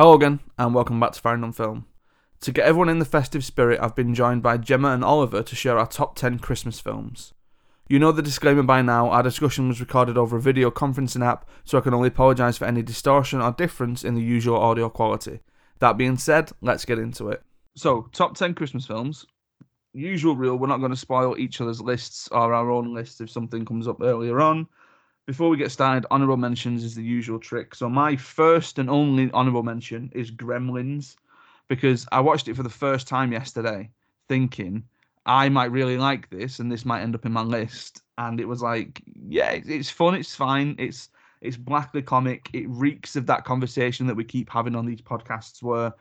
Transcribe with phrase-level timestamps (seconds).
[0.00, 1.84] Hello again, and welcome back to Firing on Film.
[2.40, 5.54] To get everyone in the festive spirit, I've been joined by Gemma and Oliver to
[5.54, 7.34] share our top 10 Christmas films.
[7.86, 11.46] You know the disclaimer by now, our discussion was recorded over a video conferencing app,
[11.66, 15.40] so I can only apologise for any distortion or difference in the usual audio quality.
[15.80, 17.42] That being said, let's get into it.
[17.76, 19.26] So, top 10 Christmas films.
[19.92, 23.28] Usual rule, we're not going to spoil each other's lists or our own lists if
[23.28, 24.66] something comes up earlier on.
[25.26, 27.74] Before we get started, honourable mentions is the usual trick.
[27.74, 31.16] So, my first and only honourable mention is Gremlins
[31.68, 33.90] because I watched it for the first time yesterday,
[34.28, 34.84] thinking
[35.26, 38.02] I might really like this and this might end up in my list.
[38.18, 41.10] And it was like, yeah, it's fun, it's fine, it's
[41.40, 42.50] it's blackly comic.
[42.52, 45.94] It reeks of that conversation that we keep having on these podcasts where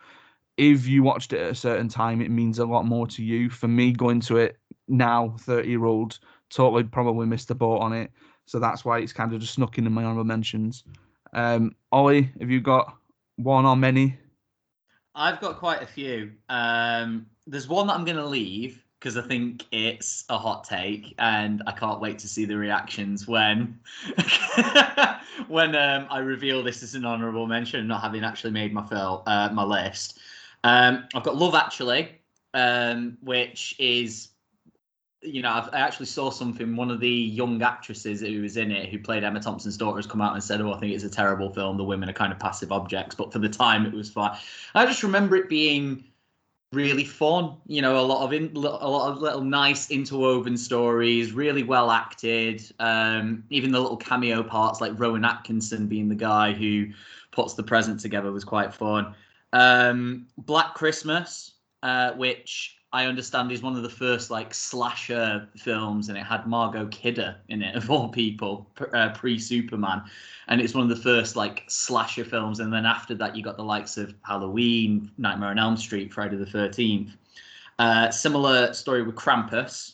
[0.57, 3.49] if you watched it at a certain time, it means a lot more to you.
[3.49, 4.57] For me, going to it
[4.89, 8.11] now, 30 year old, totally probably missed the boat on it.
[8.49, 10.83] So that's why it's kind of just snuck in in my honorable mentions.
[11.33, 12.95] Um, Ollie, have you got
[13.35, 14.17] one or many?
[15.13, 16.31] I've got quite a few.
[16.49, 21.13] Um, there's one that I'm going to leave because I think it's a hot take,
[21.19, 23.79] and I can't wait to see the reactions when
[25.47, 29.21] when um, I reveal this is an honourable mention, not having actually made my film,
[29.27, 30.17] uh, my list.
[30.63, 32.17] Um, I've got Love Actually,
[32.55, 34.28] um, which is
[35.21, 36.75] you know, I've, i actually saw something.
[36.75, 40.07] One of the young actresses who was in it, who played Emma Thompson's daughter, has
[40.07, 41.77] come out and said, "Oh, I think it's a terrible film.
[41.77, 44.37] The women are kind of passive objects." But for the time, it was fine.
[44.75, 46.05] I just remember it being
[46.71, 47.57] really fun.
[47.67, 51.91] You know, a lot of in, a lot of little nice interwoven stories, really well
[51.91, 52.63] acted.
[52.79, 56.87] Um, even the little cameo parts, like Rowan Atkinson being the guy who
[57.31, 59.13] puts the present together, was quite fun.
[59.51, 66.09] Um, Black Christmas, uh, which I understand is one of the first like slasher films,
[66.09, 70.03] and it had Margot Kidder in it of all people, uh, pre Superman,
[70.47, 72.59] and it's one of the first like slasher films.
[72.59, 76.37] And then after that, you got the likes of Halloween, Nightmare on Elm Street, Friday
[76.37, 77.15] the Thirteenth.
[77.77, 79.93] Uh, similar story with Krampus.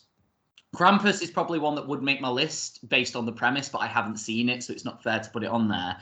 [0.75, 3.87] Krampus is probably one that would make my list based on the premise, but I
[3.87, 5.97] haven't seen it, so it's not fair to put it on there.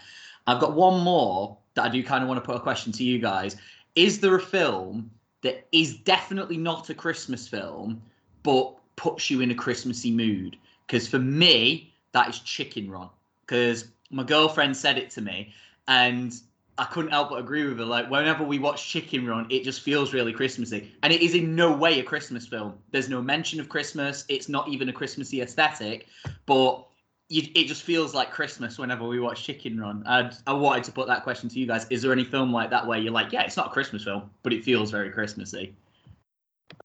[0.48, 3.04] I've got one more that I do kind of want to put a question to
[3.04, 3.56] you guys.
[3.96, 5.12] Is there a film
[5.44, 8.02] that is definitely not a Christmas film,
[8.42, 10.58] but puts you in a Christmassy mood.
[10.88, 13.10] Because for me, that is Chicken Run.
[13.42, 15.54] Because my girlfriend said it to me,
[15.88, 16.34] and
[16.78, 17.86] I couldn't help but agree with her.
[17.86, 21.56] Like whenever we watch Chicken Run, it just feels really Christmassy, and it is in
[21.56, 22.76] no way a Christmas film.
[22.92, 24.26] There's no mention of Christmas.
[24.30, 26.08] It's not even a Christmassy aesthetic,
[26.46, 26.86] but
[27.34, 30.04] you, it just feels like Christmas whenever we watch Chicken Run.
[30.06, 32.70] And I wanted to put that question to you guys: Is there any film like
[32.70, 35.76] that where you're like, yeah, it's not a Christmas film, but it feels very Christmassy?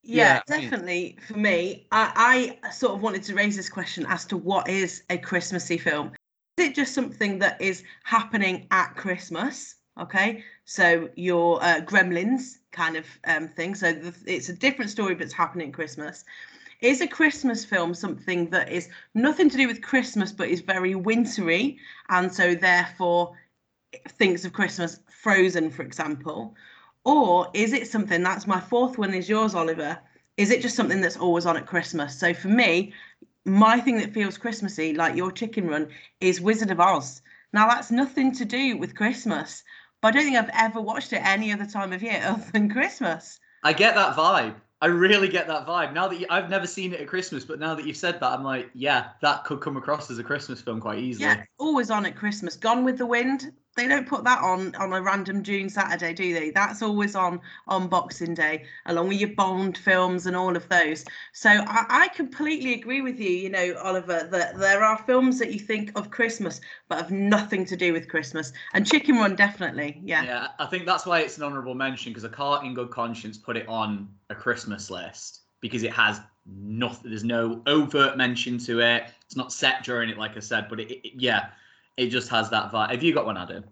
[0.02, 1.18] Yeah, yeah definitely.
[1.26, 5.02] For me, I, I sort of wanted to raise this question as to what is
[5.10, 6.12] a Christmassy film.
[6.56, 9.74] Is it just something that is happening at Christmas?
[10.00, 13.74] Okay, so your uh, Gremlins kind of um, thing.
[13.74, 16.24] So the, it's a different story, but it's happening at Christmas.
[16.80, 20.94] Is a Christmas film something that is nothing to do with Christmas but is very
[20.94, 21.78] wintry
[22.08, 23.36] and so therefore
[24.10, 26.54] thinks of Christmas Frozen, for example?
[27.04, 29.98] Or is it something that's my fourth one is yours, Oliver?
[30.36, 32.18] Is it just something that's always on at Christmas?
[32.18, 32.92] So for me,
[33.44, 35.88] my thing that feels Christmassy, like your chicken run,
[36.20, 37.22] is Wizard of Oz.
[37.52, 39.64] Now that's nothing to do with Christmas,
[40.00, 42.70] but I don't think I've ever watched it any other time of year other than
[42.70, 43.40] Christmas.
[43.64, 44.54] I get that vibe.
[44.80, 45.92] I really get that vibe.
[45.92, 48.32] Now that you, I've never seen it at Christmas, but now that you've said that,
[48.32, 51.26] I'm like, yeah, that could come across as a Christmas film quite easily.
[51.26, 52.56] Yeah, always on at Christmas.
[52.56, 56.34] Gone with the Wind they don't put that on on a random June Saturday, do
[56.34, 56.50] they?
[56.50, 61.04] That's always on on Boxing Day, along with your Bond films and all of those.
[61.32, 63.30] So I, I completely agree with you.
[63.30, 67.64] You know, Oliver, that there are films that you think of Christmas but have nothing
[67.66, 70.24] to do with Christmas, and Chicken Run definitely, yeah.
[70.24, 73.38] Yeah, I think that's why it's an honourable mention because I can't, in good conscience,
[73.38, 77.10] put it on a Christmas list because it has nothing.
[77.10, 79.04] There's no overt mention to it.
[79.26, 81.50] It's not set during it, like I said, but it, it yeah
[81.98, 82.92] it just has that vibe.
[82.92, 83.64] Have you got one, Adam?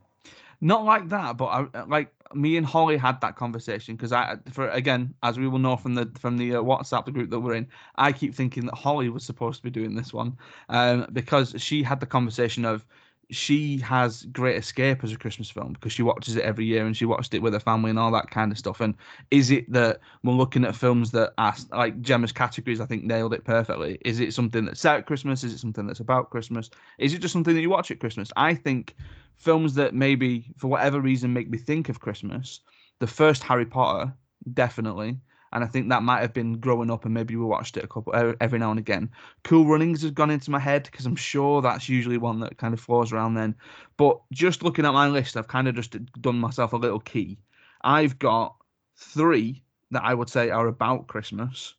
[0.60, 4.68] Not like that, but I like me and Holly had that conversation because I, for
[4.70, 7.68] again, as we will know from the from the uh, WhatsApp group that we're in,
[7.96, 10.36] I keep thinking that Holly was supposed to be doing this one,
[10.68, 12.84] um, because she had the conversation of
[13.30, 16.96] she has Great Escape as a Christmas film because she watches it every year and
[16.96, 18.80] she watched it with her family and all that kind of stuff.
[18.80, 18.94] And
[19.30, 22.80] is it that we're looking at films that are like Gemma's categories?
[22.80, 23.98] I think nailed it perfectly.
[24.04, 25.42] Is it something that's set at Christmas?
[25.42, 26.70] Is it something that's about Christmas?
[26.98, 28.30] Is it just something that you watch at Christmas?
[28.36, 28.94] I think
[29.36, 32.60] films that maybe for whatever reason make me think of Christmas.
[33.00, 34.12] The first Harry Potter,
[34.54, 35.18] definitely.
[35.56, 37.88] And I think that might have been growing up, and maybe we watched it a
[37.88, 38.12] couple
[38.42, 39.10] every now and again.
[39.42, 42.74] Cool Runnings has gone into my head because I'm sure that's usually one that kind
[42.74, 43.54] of flows around then.
[43.96, 47.38] But just looking at my list, I've kind of just done myself a little key.
[47.80, 48.54] I've got
[48.96, 49.62] three
[49.92, 51.72] that I would say are about Christmas,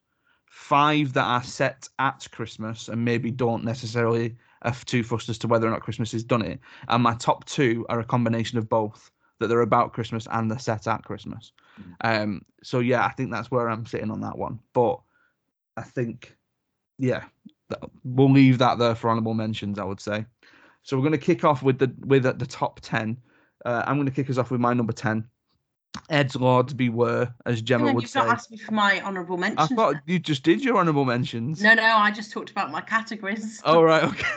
[0.48, 5.48] five that are set at Christmas and maybe don't necessarily are too fussed as to
[5.48, 8.68] whether or not Christmas has done it, and my top two are a combination of
[8.68, 11.52] both that they're about Christmas and they're set at Christmas.
[12.02, 14.60] Um, so yeah, I think that's where I'm sitting on that one.
[14.74, 15.00] But
[15.76, 16.36] I think,
[16.98, 17.26] yeah,
[18.04, 19.80] we'll leave that there for honourable mentions.
[19.80, 20.26] I would say.
[20.84, 23.18] So we're going to kick off with the with the top ten.
[23.66, 25.28] Uh, I'm going to kick us off with my number ten.
[26.10, 28.20] Edgelords Beware, as Gemma would you've say.
[28.20, 29.72] You've not asked me for my honourable mentions.
[29.72, 31.62] I thought you just did your honourable mentions.
[31.62, 33.62] No, no, I just talked about my categories.
[33.66, 34.28] Oh right, okay.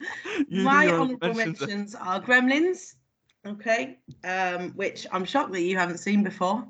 [0.48, 2.94] my honourable mentions, mentions are Gremlins,
[3.46, 6.66] okay, um, which I'm shocked that you haven't seen before,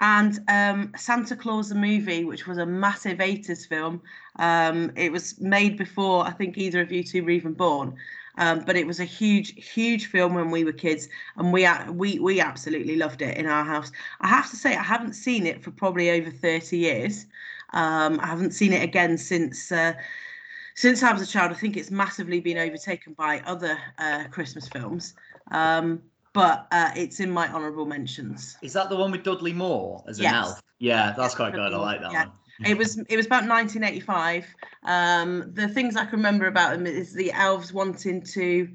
[0.00, 4.02] and um, Santa Claus the movie, which was a massive 80s film.
[4.38, 7.96] Um, it was made before I think either of you two were even born.
[8.36, 12.18] Um, but it was a huge, huge film when we were kids, and we we
[12.18, 13.92] we absolutely loved it in our house.
[14.20, 17.26] I have to say, I haven't seen it for probably over thirty years.
[17.72, 19.94] Um, I haven't seen it again since uh,
[20.74, 21.52] since I was a child.
[21.52, 25.14] I think it's massively been overtaken by other uh, Christmas films.
[25.52, 26.02] Um,
[26.34, 28.58] but uh, it's in my honourable mentions.
[28.60, 30.34] Is that the one with Dudley Moore as an yes.
[30.34, 30.62] elf?
[30.80, 31.72] Yeah, that's quite good.
[31.72, 32.26] I like that yeah.
[32.26, 32.32] one.
[32.66, 34.46] It was it was about 1985.
[34.82, 38.68] Um, the things I can remember about him is the elves wanting to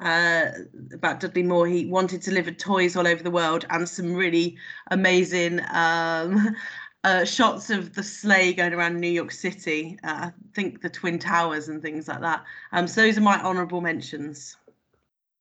[0.00, 0.46] uh,
[0.92, 1.66] about Dudley Moore.
[1.66, 4.56] He wanted to deliver toys all over the world and some really
[4.90, 6.54] amazing um,
[7.04, 9.98] uh, shots of the sleigh going around New York City.
[10.04, 12.44] Uh, I think the Twin Towers and things like that.
[12.72, 14.56] Um, so those are my honourable mentions.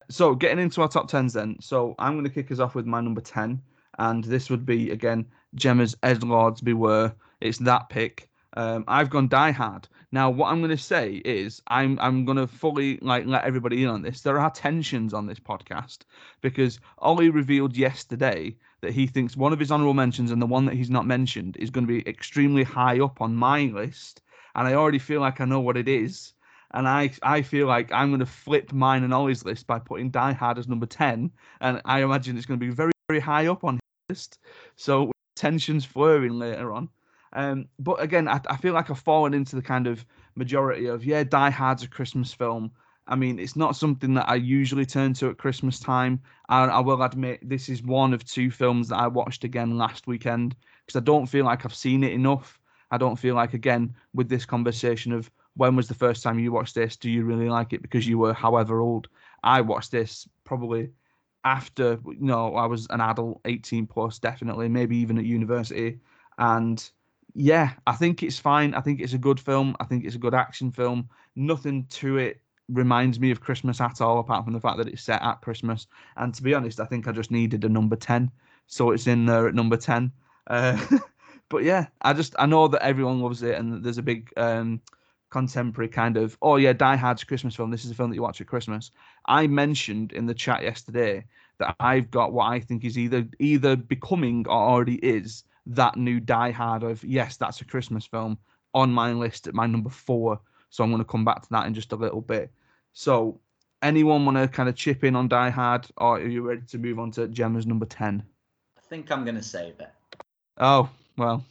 [0.10, 1.58] So getting into our top tens then.
[1.62, 3.62] So I'm going to kick us off with my number ten,
[3.98, 5.26] and this would be again
[5.56, 7.16] Gemma's Edgelords Beware.
[7.42, 8.30] It's that pick.
[8.58, 9.88] Um, I've gone Die Hard.
[10.12, 13.84] Now, what I'm going to say is, I'm I'm going to fully like let everybody
[13.84, 14.22] in on this.
[14.22, 16.00] There are tensions on this podcast
[16.42, 20.66] because Ollie revealed yesterday that he thinks one of his honorable mentions and the one
[20.66, 24.22] that he's not mentioned is going to be extremely high up on my list,
[24.56, 26.34] and I already feel like I know what it is.
[26.76, 30.12] And I I feel like I'm going to flip mine and Ollie's list by putting
[30.12, 31.32] Die Hard as number ten,
[31.62, 34.40] and I imagine it's going to be very very high up on his list.
[34.76, 36.90] So tensions flowing later on.
[37.34, 40.06] Um, but again, I, I feel like I've fallen into the kind of
[40.36, 42.72] majority of yeah, Die Hard's a Christmas film.
[43.08, 46.22] I mean, it's not something that I usually turn to at Christmas time.
[46.50, 50.08] I, I will admit this is one of two films that I watched again last
[50.08, 50.56] weekend
[50.86, 52.60] because I don't feel like I've seen it enough.
[52.90, 56.52] I don't feel like again with this conversation of when was the first time you
[56.52, 56.98] watched this?
[56.98, 59.08] Do you really like it because you were however old?
[59.44, 60.92] I watched this probably
[61.44, 66.00] after you know I was an adult, 18 plus, definitely, maybe even at university,
[66.38, 66.90] and
[67.36, 68.74] yeah, I think it's fine.
[68.74, 69.76] I think it's a good film.
[69.80, 71.10] I think it's a good action film.
[71.36, 75.04] Nothing to it reminds me of Christmas at all, apart from the fact that it's
[75.04, 75.88] set at Christmas.
[76.18, 78.32] And to be honest, I think I just needed a number 10.
[78.68, 80.12] So it's in there at number 10.
[80.48, 80.86] Uh,
[81.50, 84.82] but yeah, I just, I know that everyone loves it and there's a big um,
[85.36, 87.70] contemporary kind of, oh yeah, Die Hard's Christmas film.
[87.70, 88.92] This is a film that you watch at Christmas.
[89.26, 91.26] I mentioned in the chat yesterday
[91.58, 96.22] that I've got what I think is either either becoming or already is that new
[96.22, 98.38] Die Hard of yes, that's a Christmas film
[98.74, 100.40] on my list at my number four.
[100.70, 102.50] So I'm going to come back to that in just a little bit.
[102.94, 103.42] So,
[103.82, 106.78] anyone want to kind of chip in on Die Hard, or are you ready to
[106.78, 108.24] move on to Gemma's number ten?
[108.78, 109.92] I think I'm going to save it.
[110.58, 111.44] Oh well,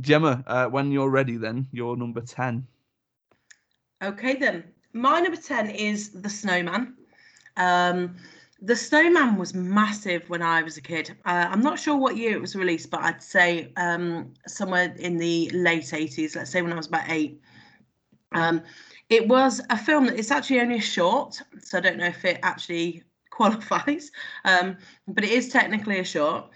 [0.00, 2.66] Gemma, uh, when you're ready, then you're number ten.
[4.02, 6.94] Okay, then my number ten is The Snowman.
[7.56, 8.16] Um,
[8.62, 11.14] the Snowman was massive when I was a kid.
[11.24, 15.18] Uh, I'm not sure what year it was released, but I'd say um, somewhere in
[15.18, 17.40] the late 80s, let's say when I was about eight.
[18.32, 18.62] Um,
[19.08, 22.24] it was a film that it's actually only a short, so I don't know if
[22.24, 24.10] it actually qualifies,
[24.44, 24.76] um,
[25.06, 26.50] but it is technically a short.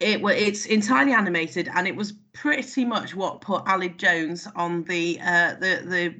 [0.00, 0.34] It was.
[0.36, 5.54] it's entirely animated, and it was pretty much what put Aled Jones on the uh,
[5.54, 6.14] the the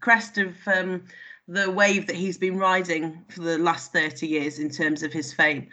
[0.00, 1.04] crest of um,
[1.48, 5.32] the wave that he's been riding for the last 30 years in terms of his
[5.32, 5.68] fame.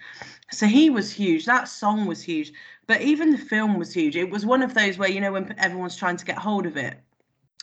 [0.51, 1.45] So he was huge.
[1.45, 2.51] That song was huge.
[2.87, 4.15] But even the film was huge.
[4.15, 6.75] It was one of those where, you know, when everyone's trying to get hold of
[6.75, 6.97] it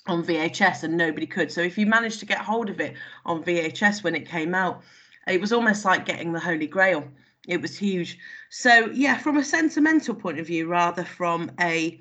[0.06, 1.50] on VHS and nobody could.
[1.50, 4.82] So if you managed to get hold of it on VHS when it came out,
[5.26, 7.08] it was almost like getting the Holy Grail.
[7.46, 8.18] It was huge.
[8.50, 11.98] So yeah, from a sentimental point of view, rather from a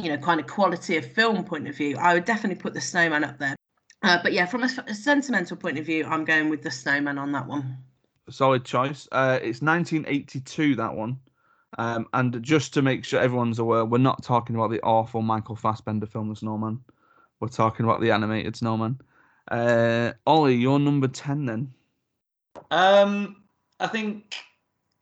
[0.00, 2.80] you know kind of quality of film point of view, I would definitely put the
[2.80, 3.56] Snowman up there.
[4.02, 7.18] Uh, but yeah, from a, a, sentimental point of view, I'm going with the Snowman
[7.18, 7.78] on that one.
[8.30, 9.08] Solid choice.
[9.10, 11.18] Uh, it's 1982 that one.
[11.78, 15.56] Um, and just to make sure everyone's aware, we're not talking about the awful Michael
[15.56, 16.80] Fassbender film, The Snowman.
[17.40, 19.00] We're talking about the animated Snowman.
[19.50, 21.74] Uh, Ollie, you're number 10 then.
[22.70, 23.36] Um,
[23.80, 24.34] I think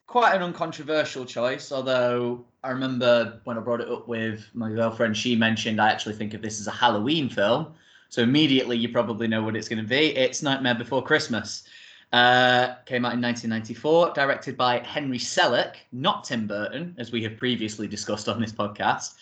[0.06, 5.16] quite an uncontroversial choice, although I remember when I brought it up with my girlfriend,
[5.16, 7.74] she mentioned I actually think of this as a Halloween film.
[8.08, 10.16] So immediately you probably know what it's going to be.
[10.16, 11.64] It's Nightmare Before Christmas.
[12.12, 17.36] Uh, came out in 1994, directed by Henry Selick, not Tim Burton, as we have
[17.36, 19.14] previously discussed on this podcast.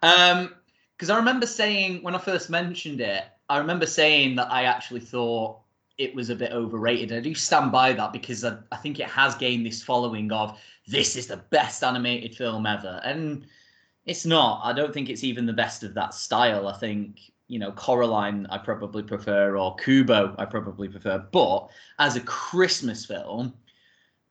[0.00, 4.64] Because um, I remember saying when I first mentioned it, I remember saying that I
[4.64, 5.61] actually thought
[5.98, 7.12] it was a bit overrated.
[7.12, 10.58] I do stand by that because I, I think it has gained this following of
[10.86, 13.00] this is the best animated film ever.
[13.04, 13.46] And
[14.06, 14.62] it's not.
[14.64, 16.66] I don't think it's even the best of that style.
[16.66, 21.18] I think, you know, Coraline I probably prefer or Kubo I probably prefer.
[21.18, 21.68] But
[21.98, 23.54] as a Christmas film,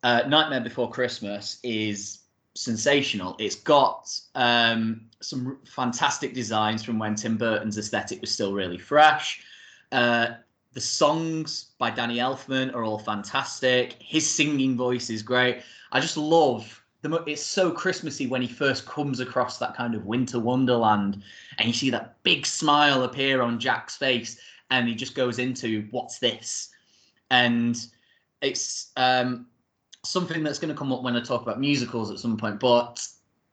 [0.03, 2.19] uh, Nightmare Before Christmas is
[2.55, 3.35] sensational.
[3.39, 9.41] It's got um, some fantastic designs from when Tim Burton's aesthetic was still really fresh.
[9.91, 10.35] Uh,
[10.73, 13.95] the songs by Danny Elfman are all fantastic.
[13.99, 15.61] His singing voice is great.
[15.91, 17.23] I just love the.
[17.27, 21.23] It's so Christmassy when he first comes across that kind of winter wonderland,
[21.57, 25.87] and you see that big smile appear on Jack's face, and he just goes into
[25.91, 26.69] "What's this?"
[27.29, 27.77] and
[28.41, 29.47] it's um,
[30.03, 33.05] something that's going to come up when I talk about musicals at some point, but.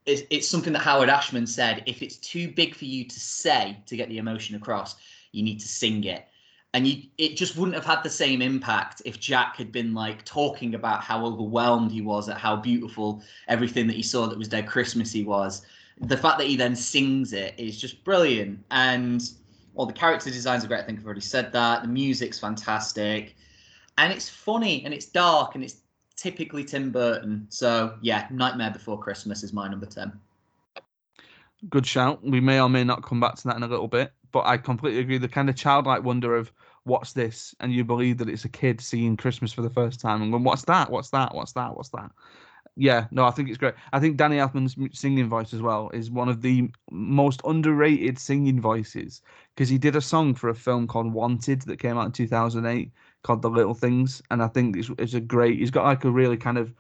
[0.06, 1.82] It's, it's something that Howard Ashman said.
[1.84, 4.96] If it's too big for you to say to get the emotion across,
[5.32, 6.27] you need to sing it
[6.74, 10.24] and you, it just wouldn't have had the same impact if Jack had been like
[10.24, 14.48] talking about how overwhelmed he was at how beautiful everything that he saw that was
[14.48, 15.64] dead Christmassy was.
[16.00, 19.22] The fact that he then sings it is just brilliant, and
[19.74, 20.80] all the character designs are great.
[20.80, 21.82] I think I've already said that.
[21.82, 23.34] The music's fantastic,
[23.96, 25.76] and it's funny and it's dark and it's
[26.16, 27.46] typically Tim Burton.
[27.48, 30.20] So yeah, Nightmare Before Christmas is my number ten.
[31.68, 32.22] Good shout.
[32.22, 34.56] We may or may not come back to that in a little bit but I
[34.56, 35.18] completely agree.
[35.18, 36.52] The kind of childlike wonder of
[36.84, 40.22] what's this, and you believe that it's a kid seeing Christmas for the first time
[40.22, 40.90] and going, "What's that?
[40.90, 41.34] What's that?
[41.34, 41.76] What's that?
[41.76, 42.10] What's that?"
[42.76, 43.74] Yeah, no, I think it's great.
[43.92, 48.60] I think Danny Elfman's singing voice as well is one of the most underrated singing
[48.60, 49.20] voices
[49.54, 52.92] because he did a song for a film called Wanted that came out in 2008
[53.24, 55.58] called The Little Things, and I think it's, it's a great.
[55.58, 56.72] He's got like a really kind of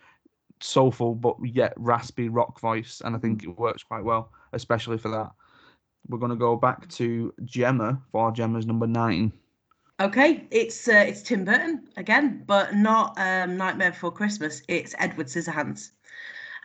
[0.60, 5.10] soulful but yet raspy rock voice, and I think it works quite well, especially for
[5.10, 5.30] that
[6.08, 9.32] we're going to go back to Gemma for Gemma's number nine.
[10.00, 14.62] Okay, it's uh, it's Tim Burton again, but not um, Nightmare Before Christmas.
[14.68, 15.90] It's Edward Scissorhands.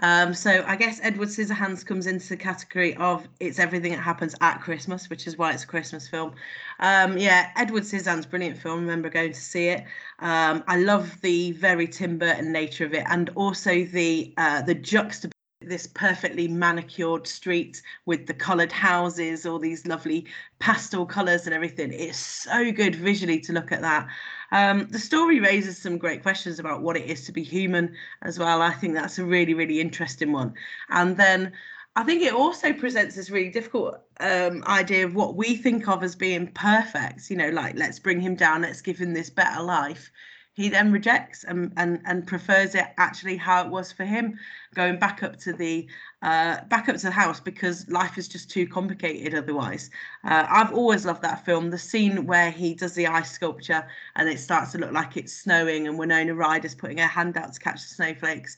[0.01, 4.35] Um, so I guess Edward Scissorhands comes into the category of it's everything that happens
[4.41, 6.33] at Christmas, which is why it's a Christmas film.
[6.79, 8.79] Um, yeah, Edward Scissorhands, brilliant film.
[8.79, 9.83] I remember going to see it.
[10.19, 14.75] Um, I love the very Tim Burton nature of it, and also the uh, the
[14.75, 15.32] juxtaposition
[15.69, 20.25] this perfectly manicured street with the coloured houses, all these lovely
[20.59, 21.91] pastel colours and everything.
[21.93, 24.07] It's so good visually to look at that.
[24.51, 28.37] Um, the story raises some great questions about what it is to be human as
[28.37, 28.61] well.
[28.61, 30.53] I think that's a really, really interesting one.
[30.89, 31.51] And then
[31.95, 36.03] I think it also presents this really difficult um, idea of what we think of
[36.03, 37.29] as being perfect.
[37.29, 40.11] You know, like let's bring him down, let's give him this better life
[40.53, 44.37] he then rejects and, and, and prefers it actually how it was for him
[44.75, 45.87] going back up to the
[46.21, 49.89] uh, back up to the house because life is just too complicated otherwise.
[50.23, 51.69] Uh, i've always loved that film.
[51.69, 55.33] The scene where he does the ice sculpture and it starts to look like it's
[55.33, 58.55] snowing and winona ryder's putting her hand out to catch the snowflakes.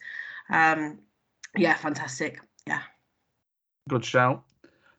[0.50, 1.00] Um,
[1.56, 2.40] yeah fantastic.
[2.68, 2.82] Yeah.
[3.88, 4.44] Good shout.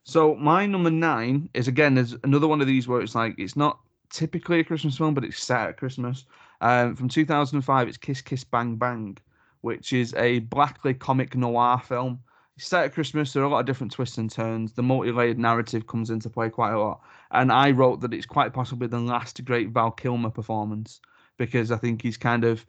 [0.05, 3.57] So my number nine is again there's another one of these where it's like it's
[3.57, 6.27] not typically a christmas film but it's set at christmas
[6.61, 9.19] um, from 2005, it's Kiss Kiss Bang Bang,
[9.61, 12.21] which is a blackly comic noir film.
[12.57, 13.33] It's set at Christmas.
[13.33, 14.73] There are a lot of different twists and turns.
[14.73, 17.03] The multi-layered narrative comes into play quite a lot.
[17.31, 21.01] And I wrote that it's quite possibly the last great Val Kilmer performance
[21.37, 22.65] because I think he's kind of,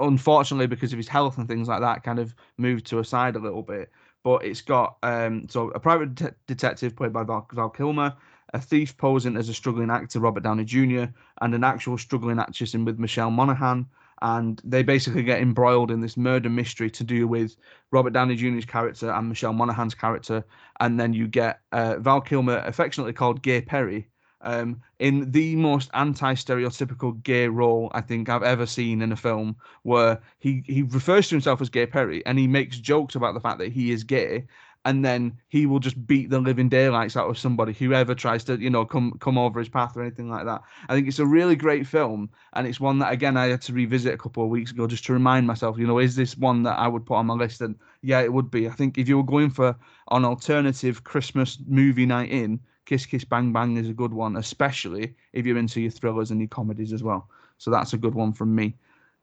[0.00, 3.36] unfortunately, because of his health and things like that, kind of moved to a side
[3.36, 3.90] a little bit.
[4.24, 8.14] But it's got um, so a private de- detective played by Val, Val Kilmer,
[8.52, 11.04] a thief posing as a struggling actor, Robert Downey Jr.,
[11.40, 13.86] and an actual struggling actress in with Michelle Monaghan.
[14.22, 17.56] And they basically get embroiled in this murder mystery to do with
[17.90, 20.44] Robert Downey Jr.'s character and Michelle Monaghan's character.
[20.78, 24.08] And then you get uh, Val Kilmer, affectionately called Gay Perry,
[24.42, 29.56] um, in the most anti-stereotypical gay role I think I've ever seen in a film,
[29.82, 33.40] where he he refers to himself as Gay Perry and he makes jokes about the
[33.40, 34.46] fact that he is gay,
[34.86, 38.58] and then he will just beat the living daylights out of somebody whoever tries to
[38.58, 40.62] you know come come over his path or anything like that.
[40.88, 43.72] I think it's a really great film and it's one that again i had to
[43.72, 46.62] revisit a couple of weeks ago just to remind myself you know is this one
[46.62, 47.60] that i would put on my list?
[47.60, 48.68] And yeah it would be.
[48.68, 49.76] I think if you were going for
[50.10, 55.14] an alternative christmas movie night in kiss kiss bang bang is a good one especially
[55.32, 57.28] if you're into your thrillers and your comedies as well.
[57.58, 58.76] So that's a good one from me.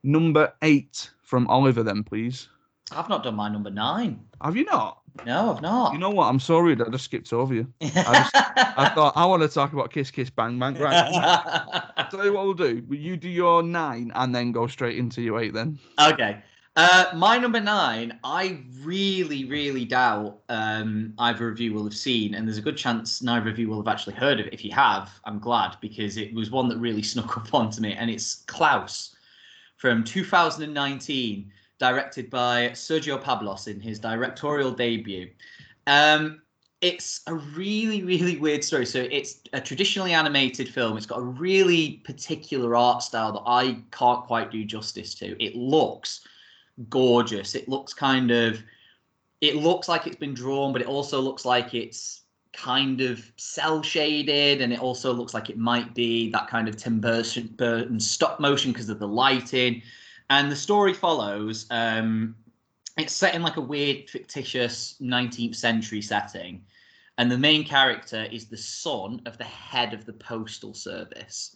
[0.03, 2.47] Number eight from oliver then please.
[2.91, 4.21] I've not done my number nine.
[4.41, 5.01] Have you not?
[5.25, 5.93] No, I've not.
[5.93, 6.27] You know what?
[6.27, 7.67] I'm sorry that I just skipped over you.
[7.81, 10.75] I, just, I thought I want to talk about Kiss Kiss Bang Bang.
[10.77, 10.93] Right.
[11.97, 12.83] I'll tell you what we'll do.
[12.89, 15.79] You do your nine and then go straight into your eight then.
[15.99, 16.41] Okay.
[16.77, 22.35] Uh, my number nine, I really, really doubt um, either of you will have seen,
[22.35, 24.53] and there's a good chance neither of you will have actually heard of it.
[24.53, 27.93] If you have, I'm glad because it was one that really snuck up onto me,
[27.93, 29.15] and it's Klaus
[29.77, 35.29] from 2019 directed by Sergio Pablos in his directorial debut.
[35.85, 36.41] Um,
[36.81, 38.85] it's a really, really weird story.
[38.85, 40.95] So it's a traditionally animated film.
[40.97, 45.41] It's got a really particular art style that I can't quite do justice to.
[45.43, 46.21] It looks
[46.89, 47.55] gorgeous.
[47.55, 48.61] It looks kind of,
[49.41, 52.21] it looks like it's been drawn, but it also looks like it's
[52.53, 56.75] kind of cell shaded, and it also looks like it might be that kind of
[56.75, 59.81] Tim Burton, stop motion because of the lighting.
[60.29, 61.65] And the story follows.
[61.69, 62.35] Um,
[62.97, 66.63] it's set in like a weird, fictitious 19th century setting.
[67.17, 71.55] And the main character is the son of the head of the postal service.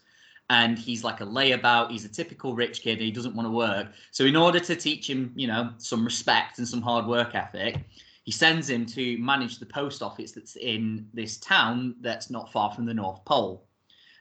[0.49, 1.91] And he's like a layabout.
[1.91, 2.99] He's a typical rich kid.
[2.99, 3.87] he doesn't want to work.
[4.11, 7.77] So, in order to teach him, you know, some respect and some hard work ethic,
[8.23, 12.71] he sends him to manage the post office that's in this town that's not far
[12.73, 13.65] from the North Pole.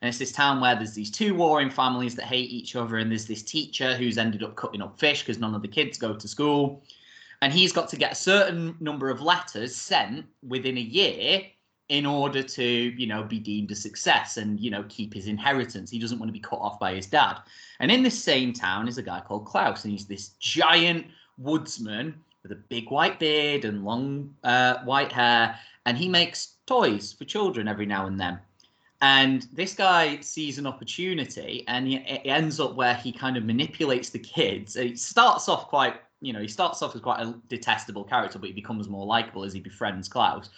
[0.01, 3.11] And it's this town where there's these two warring families that hate each other, and
[3.11, 6.15] there's this teacher who's ended up cutting up fish because none of the kids go
[6.15, 6.83] to school.
[7.43, 11.43] And he's got to get a certain number of letters sent within a year
[11.91, 15.91] in order to, you know, be deemed a success and, you know, keep his inheritance.
[15.91, 17.39] He doesn't want to be cut off by his dad.
[17.81, 22.15] And in this same town is a guy called Klaus, and he's this giant woodsman
[22.43, 27.25] with a big white beard and long uh, white hair, and he makes toys for
[27.25, 28.39] children every now and then.
[29.03, 33.45] And this guy sees an opportunity and he, it ends up where he kind of
[33.45, 34.77] manipulates the kids.
[34.77, 38.49] It starts off quite, you know, he starts off as quite a detestable character, but
[38.49, 40.51] he becomes more likable as he befriends Klaus.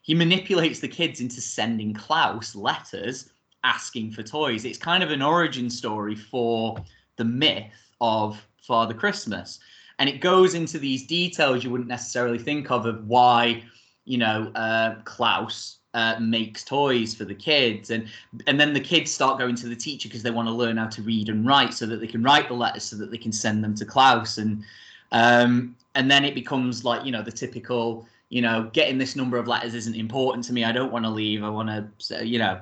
[0.00, 3.30] He manipulates the kids into sending Klaus letters
[3.62, 4.64] asking for toys.
[4.64, 6.82] It's kind of an origin story for
[7.16, 9.60] the myth of Father Christmas.
[9.98, 13.62] And it goes into these details you wouldn't necessarily think of of why,
[14.06, 17.90] you know, uh, Klaus uh, makes toys for the kids.
[17.90, 18.08] And
[18.46, 20.86] and then the kids start going to the teacher because they want to learn how
[20.88, 23.32] to read and write so that they can write the letters so that they can
[23.32, 24.38] send them to Klaus.
[24.38, 24.64] And
[25.12, 29.36] um, and then it becomes like you know the typical you know getting this number
[29.36, 30.64] of letters isn't important to me.
[30.64, 31.44] I don't want to leave.
[31.44, 31.68] I want
[32.08, 32.60] to you know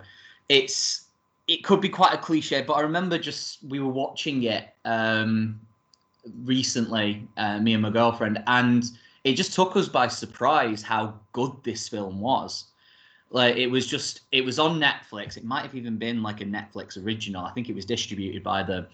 [0.49, 1.07] it's
[1.47, 5.61] it could be quite a cliche but I remember just we were watching it um,
[6.45, 8.85] recently uh, me and my girlfriend and
[9.25, 12.70] it just took us by surprise how good this film was
[13.31, 15.37] like it was just it was on Netflix.
[15.37, 17.45] It might have even been like a Netflix original.
[17.45, 18.87] I think it was distributed by them.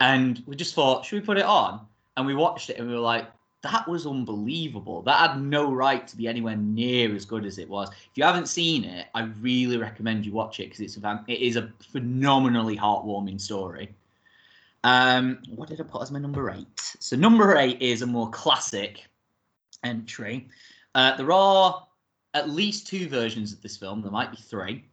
[0.00, 1.80] And we just thought, should we put it on?
[2.16, 3.26] And we watched it and we were like,
[3.62, 5.02] that was unbelievable.
[5.02, 7.88] That had no right to be anywhere near as good as it was.
[7.90, 11.40] If you haven't seen it, I really recommend you watch it because it's a it
[11.40, 13.94] is a phenomenally heartwarming story.
[14.84, 16.96] Um, what did I put as my number eight?
[16.98, 19.06] So number eight is a more classic
[19.84, 20.48] entry.
[20.96, 21.86] Uh, there are
[22.34, 24.02] at least two versions of this film.
[24.02, 24.84] There might be three.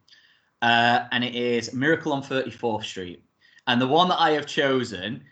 [0.61, 3.23] Uh, and it is Miracle on 34th Street.
[3.67, 5.23] And the one that I have chosen,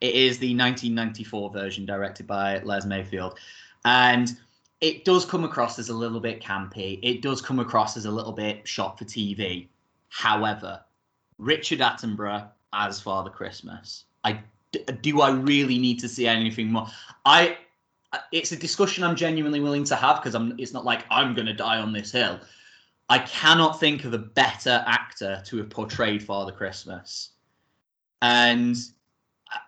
[0.00, 3.38] it is the 1994 version directed by Les Mayfield.
[3.84, 4.36] And
[4.80, 6.98] it does come across as a little bit campy.
[7.02, 9.68] It does come across as a little bit shot for TV.
[10.08, 10.80] However,
[11.38, 14.04] Richard Attenborough as Father Christmas.
[14.24, 14.40] I
[15.00, 16.88] do I really need to see anything more?
[17.24, 17.58] I
[18.32, 20.54] it's a discussion I'm genuinely willing to have because I'm.
[20.58, 22.40] It's not like I'm going to die on this hill.
[23.08, 27.30] I cannot think of a better actor to have portrayed Father Christmas,
[28.22, 28.76] and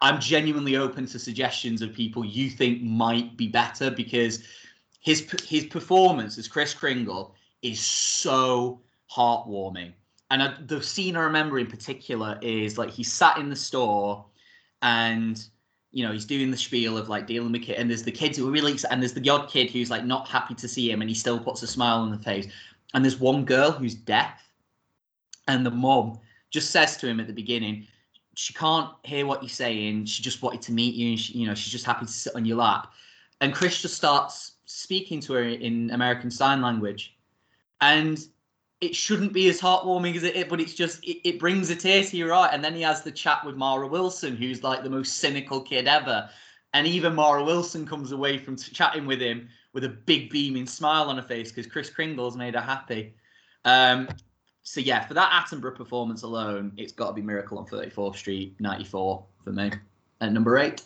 [0.01, 4.43] I'm genuinely open to suggestions of people you think might be better because
[5.01, 8.81] his his performance as Kris Kringle is so
[9.15, 9.93] heartwarming.
[10.31, 14.27] And I, the scene I remember in particular is like he sat in the store
[14.83, 15.43] and
[15.93, 18.37] you know, he's doing the spiel of like dealing with kids, and there's the kids
[18.37, 20.91] who are really excited, and there's the odd kid who's like not happy to see
[20.91, 22.49] him, and he still puts a smile on the face.
[22.95, 24.49] And there's one girl who's deaf,
[25.49, 26.19] and the mom
[26.51, 27.87] just says to him at the beginning,
[28.35, 30.05] she can't hear what you're saying.
[30.05, 32.35] She just wanted to meet you, and she, you know, she's just happy to sit
[32.35, 32.93] on your lap.
[33.41, 37.17] And Kris just starts speaking to her in American Sign Language,
[37.81, 38.19] and
[38.81, 42.05] it shouldn't be as heartwarming as it, but it's just it, it brings a tear
[42.05, 42.51] to your eye.
[42.53, 45.89] And then he has the chat with Mara Wilson, who's like the most cynical kid
[45.89, 46.29] ever,
[46.75, 51.09] and even Mara Wilson comes away from chatting with him with a big beaming smile
[51.09, 53.15] on her face because Kris Kringle's made her happy.
[53.65, 54.09] Um,
[54.63, 58.57] so yeah, for that Attenborough performance alone, it's got to be Miracle on 34th Street,
[58.59, 59.71] 94 for me.
[60.21, 60.83] At number eight.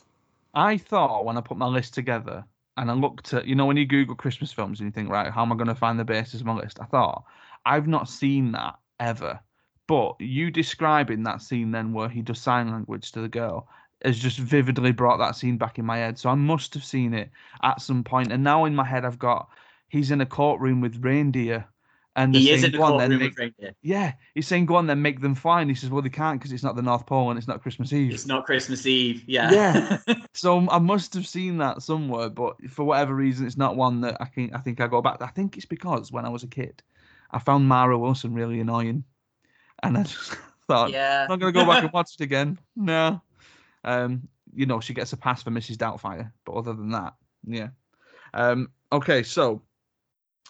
[0.54, 2.44] I thought when I put my list together
[2.76, 5.30] and I looked at, you know, when you Google Christmas films and you think, right,
[5.30, 6.78] how am I going to find the basis of my list?
[6.80, 7.24] I thought,
[7.64, 9.40] I've not seen that ever.
[9.86, 13.68] But you describing that scene then where he does sign language to the girl
[14.04, 16.18] has just vividly brought that scene back in my head.
[16.18, 17.30] So I must have seen it
[17.62, 18.32] at some point.
[18.32, 19.48] And now in my head, I've got
[19.88, 21.66] he's in a courtroom with reindeer
[22.16, 23.72] and he is in the courtroom make, reindeer.
[23.82, 26.40] Yeah, he's saying, "Go on, then make them fly." And he says, "Well, they can't
[26.40, 29.22] because it's not the North Pole and it's not Christmas Eve." It's not Christmas Eve.
[29.26, 29.50] Yeah.
[29.52, 29.98] Yeah.
[30.34, 34.16] so I must have seen that somewhere, but for whatever reason, it's not one that
[34.20, 34.52] I can.
[34.54, 35.22] I think I go back.
[35.22, 36.82] I think it's because when I was a kid,
[37.32, 39.04] I found Mara Wilson really annoying,
[39.82, 40.36] and I just
[40.68, 43.20] thought, "Yeah, I'm not gonna go back and watch it again." No.
[43.84, 45.76] Um, you know, she gets a pass for Mrs.
[45.76, 47.14] Doubtfire, but other than that,
[47.46, 47.68] yeah.
[48.34, 49.62] Um, okay, so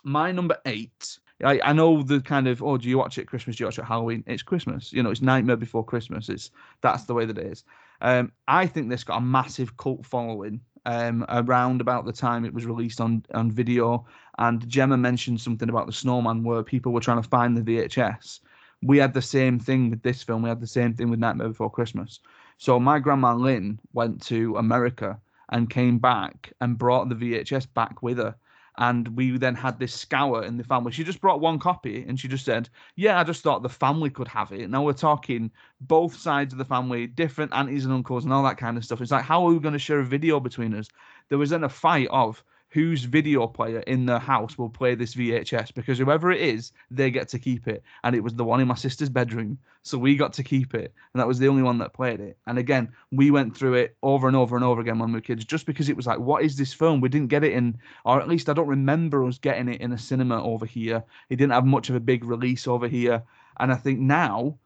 [0.04, 3.56] my number eight I, I know the kind of oh do you watch it Christmas
[3.56, 7.04] do you watch it Halloween it's Christmas you know it's Nightmare Before Christmas it's that's
[7.04, 7.64] the way that it is
[8.02, 12.54] um, I think this got a massive cult following um, around about the time it
[12.54, 14.06] was released on on video.
[14.38, 18.40] And Gemma mentioned something about the snowman where people were trying to find the VHS
[18.82, 20.42] we had the same thing with this film.
[20.42, 22.20] We had the same thing with Nightmare Before Christmas.
[22.58, 25.18] So my grandma Lynn went to America
[25.50, 28.34] and came back and brought the VHS back with her
[28.78, 30.92] and we then had this scour in the family.
[30.92, 34.11] She just brought one copy and she just said, Yeah, I just thought the family
[34.11, 34.70] could have it.
[34.70, 38.59] Now we're talking both sides of the family, different aunties and uncles and all that
[38.59, 39.00] kind of stuff.
[39.00, 40.88] It's like, how are we going to share a video between us?
[41.28, 45.14] There was then a fight of whose video player in the house will play this
[45.14, 47.83] VHS because whoever it is, they get to keep it.
[48.04, 49.59] And it was the one in my sister's bedroom.
[49.83, 50.94] So we got to keep it.
[51.12, 52.38] And that was the only one that played it.
[52.46, 55.20] And again, we went through it over and over and over again when we were
[55.20, 57.00] kids, just because it was like, what is this film?
[57.00, 59.92] We didn't get it in, or at least I don't remember us getting it in
[59.92, 61.02] a cinema over here.
[61.28, 63.22] It didn't have much of a big release over here.
[63.59, 64.59] And I think now,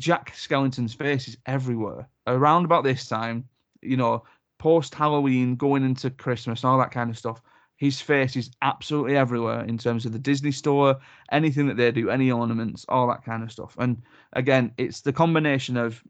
[0.00, 2.08] Jack Skellington's face is everywhere.
[2.26, 3.48] Around about this time,
[3.82, 4.24] you know,
[4.60, 7.40] post Halloween, going into Christmas, all that kind of stuff.
[7.76, 10.98] His face is absolutely everywhere in terms of the Disney store,
[11.32, 13.74] anything that they do, any ornaments, all that kind of stuff.
[13.78, 14.02] And
[14.34, 16.04] again, it's the combination of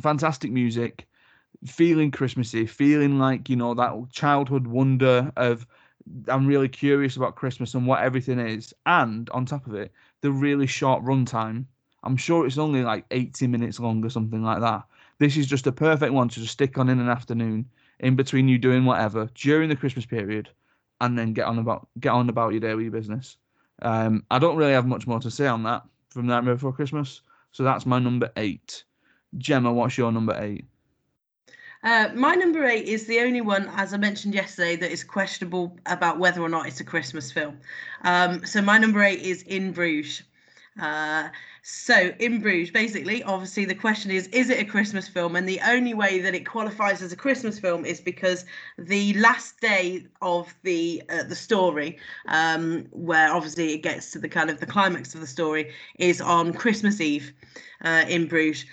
[0.00, 1.08] fantastic music,
[1.66, 5.66] feeling Christmassy, feeling like, you know, that childhood wonder of
[6.28, 8.72] I'm really curious about Christmas and what everything is.
[8.86, 11.64] And on top of it, the really short runtime.
[12.04, 14.84] I'm sure it's only like 80 minutes long or something like that.
[15.18, 17.66] This is just a perfect one to just stick on in an afternoon
[18.00, 20.48] in between you doing whatever during the Christmas period,
[21.00, 23.36] and then get on about get on about your daily business.
[23.82, 27.22] Um, I don't really have much more to say on that from Nightmare Before Christmas,
[27.52, 28.84] so that's my number eight.
[29.38, 30.64] Gemma, what's your number eight?
[31.84, 35.76] Uh, my number eight is the only one, as I mentioned yesterday, that is questionable
[35.84, 37.58] about whether or not it's a Christmas film.
[38.02, 40.22] Um, so my number eight is In Bruges.
[40.80, 41.28] Uh,
[41.62, 45.36] so in Bruges, basically, obviously the question is, is it a Christmas film?
[45.36, 48.44] And the only way that it qualifies as a Christmas film is because
[48.76, 54.28] the last day of the uh, the story, um, where obviously it gets to the
[54.28, 57.32] kind of the climax of the story, is on Christmas Eve
[57.84, 58.64] uh, in Bruges.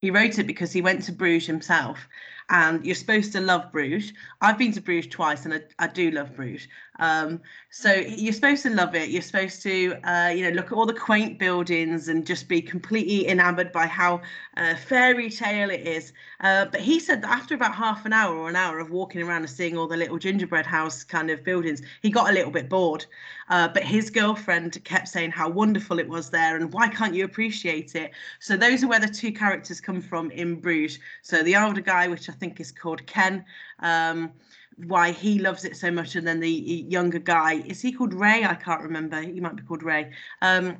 [0.00, 2.08] He wrote it because he went to Bruges himself
[2.50, 4.12] and you're supposed to love Bruges.
[4.40, 6.66] I've been to Bruges twice, and I, I do love Bruges.
[7.00, 9.08] Um, so you're supposed to love it.
[9.08, 12.60] You're supposed to, uh, you know, look at all the quaint buildings and just be
[12.60, 14.20] completely enamored by how
[14.56, 16.12] uh, fairy tale it is.
[16.40, 19.22] Uh, but he said that after about half an hour or an hour of walking
[19.22, 22.52] around and seeing all the little gingerbread house kind of buildings, he got a little
[22.52, 23.06] bit bored.
[23.48, 27.24] Uh, but his girlfriend kept saying how wonderful it was there and why can't you
[27.24, 28.12] appreciate it?
[28.40, 30.98] So those are where the two characters come from in Bruges.
[31.22, 33.44] So the older guy, which I think is called Ken.
[33.78, 34.32] Um,
[34.86, 38.44] why he loves it so much, and then the younger guy is he called Ray?
[38.44, 39.20] I can't remember.
[39.20, 40.12] He might be called Ray.
[40.42, 40.78] Um,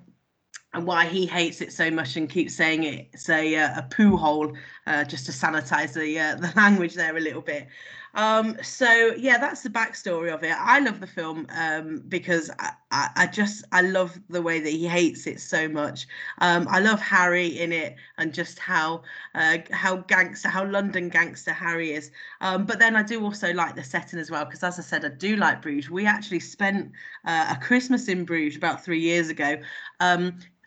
[0.73, 4.17] and why he hates it so much and keeps saying it's a uh, a poo
[4.17, 7.67] hole, uh, just to sanitize the uh, the language there a little bit.
[8.15, 10.55] Um, so yeah, that's the backstory of it.
[10.59, 14.71] I love the film um, because I, I, I, just I love the way that
[14.71, 16.07] he hates it so much.
[16.39, 19.03] Um, I love Harry in it and just how
[19.35, 22.11] uh, how gangster, how London gangster Harry is.
[22.41, 25.05] Um, but then I do also like the setting as well because, as I said,
[25.05, 25.91] I do like Bruges.
[25.91, 26.93] We actually spent
[27.25, 29.57] uh, a Christmas in Bruges about three years ago.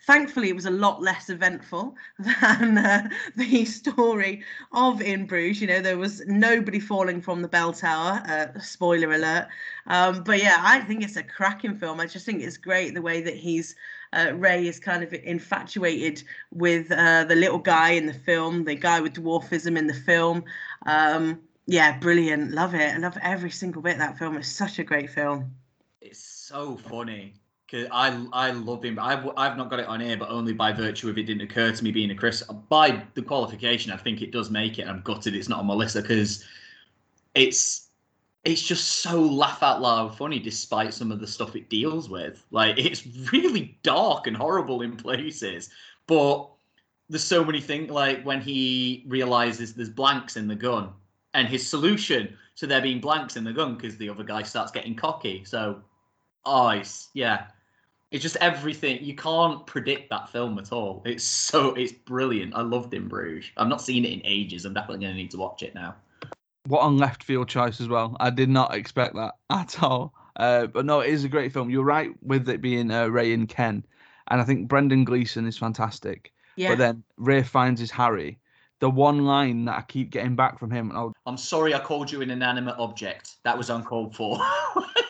[0.05, 5.61] Thankfully, it was a lot less eventful than uh, the story of In Bruges.
[5.61, 8.21] You know, there was nobody falling from the bell tower.
[8.27, 9.47] Uh, spoiler alert.
[9.87, 12.01] Um, but yeah, I think it's a cracking film.
[12.01, 13.75] I just think it's great the way that he's
[14.13, 18.75] uh, Ray is kind of infatuated with uh, the little guy in the film, the
[18.75, 20.43] guy with dwarfism in the film.
[20.85, 22.51] Um, yeah, brilliant.
[22.51, 22.93] Love it.
[22.93, 24.37] I love every single bit of that film.
[24.37, 25.55] It's such a great film.
[26.01, 27.35] It's so funny.
[27.71, 28.99] Cause I I love him.
[28.99, 31.71] I've I've not got it on here, but only by virtue of it didn't occur
[31.71, 32.43] to me being a Chris.
[32.69, 34.87] By the qualification, I think it does make it.
[34.87, 36.43] I'm gutted it's not on my list because
[37.35, 37.89] it's
[38.43, 42.45] it's just so laugh out loud funny despite some of the stuff it deals with.
[42.51, 45.69] Like it's really dark and horrible in places,
[46.05, 46.49] but
[47.09, 50.89] there's so many things like when he realizes there's blanks in the gun
[51.33, 54.71] and his solution to there being blanks in the gun because the other guy starts
[54.71, 55.43] getting cocky.
[55.45, 55.81] So,
[56.45, 57.45] it's, yeah,
[58.13, 59.03] it's just everything.
[59.03, 61.01] You can't predict that film at all.
[61.03, 62.53] It's so it's brilliant.
[62.55, 63.51] I loved In Bruges.
[63.57, 64.65] I've not seen it in ages.
[64.65, 65.95] I'm definitely going to need to watch it now.
[66.67, 68.15] What on left field choice as well.
[68.19, 70.13] I did not expect that at all.
[70.35, 71.69] Uh, but no, it is a great film.
[71.69, 73.85] You're right with it being uh, Ray and Ken,
[74.27, 76.31] and I think Brendan Gleeson is fantastic.
[76.55, 76.69] Yeah.
[76.69, 78.39] But then Ray finds his Harry,
[78.79, 80.91] the one line that I keep getting back from him.
[80.95, 83.37] Oh, I'm sorry I called you an inanimate object.
[83.43, 84.39] That was uncalled for.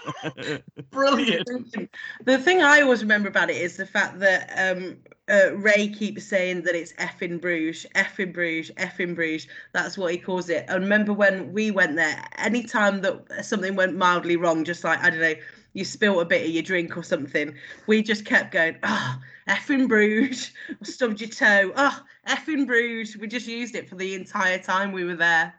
[0.92, 1.50] Brilliant.
[2.26, 4.98] The thing I always remember about it is the fact that um,
[5.30, 9.48] uh, Ray keeps saying that it's F in Bruges, F in Bruges, F in Bruges.
[9.74, 10.66] That's what he calls it.
[10.70, 15.10] I remember when we went there, anytime that something went mildly wrong, just like, I
[15.10, 15.36] don't know,
[15.74, 17.56] you spilt a bit of your drink or something,
[17.88, 20.52] we just kept going, oh, effing Bruges,
[20.84, 21.72] stubbed your toe.
[21.76, 23.18] Oh, effing Bruges.
[23.18, 25.54] We just used it for the entire time we were there.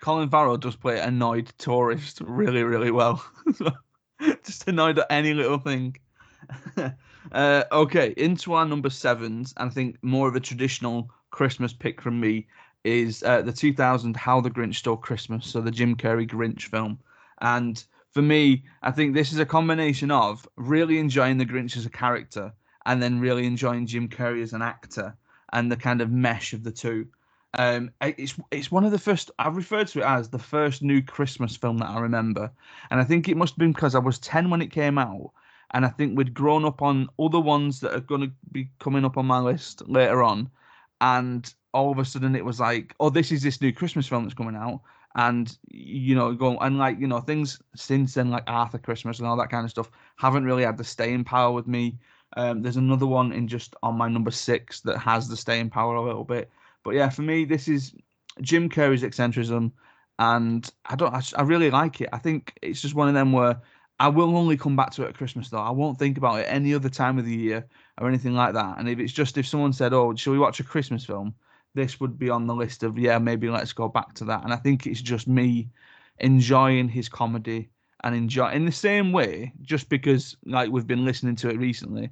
[0.00, 3.24] Colin Farrell does play annoyed tourist really, really well.
[4.44, 5.96] just annoyed at any little thing.
[7.32, 12.00] uh, okay, into our number sevens, and I think more of a traditional Christmas pick
[12.00, 12.46] from me
[12.84, 16.98] is uh, the 2000 How the Grinch Stole Christmas, so the Jim Carrey Grinch film.
[17.40, 17.82] And
[18.12, 21.90] for me, I think this is a combination of really enjoying the Grinch as a
[21.90, 22.52] character
[22.86, 25.16] and then really enjoying Jim Carrey as an actor
[25.52, 27.06] and the kind of mesh of the two.
[27.54, 31.02] Um, it's it's one of the first I've referred to it as the first new
[31.02, 32.50] Christmas film that I remember,
[32.90, 35.32] and I think it must have been because I was ten when it came out,
[35.72, 39.04] and I think we'd grown up on other ones that are going to be coming
[39.04, 40.50] up on my list later on,
[41.00, 44.24] and all of a sudden it was like, oh, this is this new Christmas film
[44.24, 44.82] that's coming out,
[45.14, 49.26] and you know, go and like you know things since then like Arthur Christmas and
[49.26, 51.98] all that kind of stuff haven't really had the staying power with me.
[52.36, 55.94] Um, there's another one in just on my number six that has the staying power
[55.94, 56.50] a little bit.
[56.88, 57.92] But yeah, for me, this is
[58.40, 59.72] Jim Carrey's eccentricism,
[60.18, 61.12] and I don't.
[61.12, 62.08] I, I really like it.
[62.14, 63.60] I think it's just one of them where
[64.00, 65.58] I will only come back to it at Christmas though.
[65.58, 67.68] I won't think about it any other time of the year
[68.00, 68.78] or anything like that.
[68.78, 71.34] And if it's just if someone said, "Oh, shall we watch a Christmas film?"
[71.74, 74.44] This would be on the list of yeah, maybe let's go back to that.
[74.44, 75.68] And I think it's just me
[76.20, 77.68] enjoying his comedy
[78.02, 82.08] and enjoy in the same way, just because like we've been listening to it recently.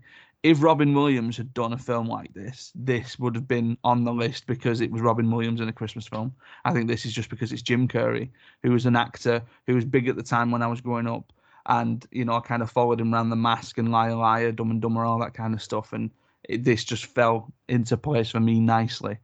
[0.46, 4.12] If Robin Williams had done a film like this, this would have been on the
[4.12, 6.32] list because it was Robin Williams in a Christmas film.
[6.64, 8.30] I think this is just because it's Jim Carrey,
[8.62, 11.32] who was an actor who was big at the time when I was growing up,
[11.66, 14.70] and you know I kind of followed him around the Mask and Liar Liar, Dumb
[14.70, 16.12] and Dumber, all that kind of stuff, and
[16.48, 19.18] it, this just fell into place for me nicely.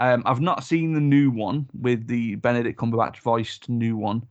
[0.00, 4.26] Um, I've not seen the new one with the Benedict Cumberbatch voiced new one,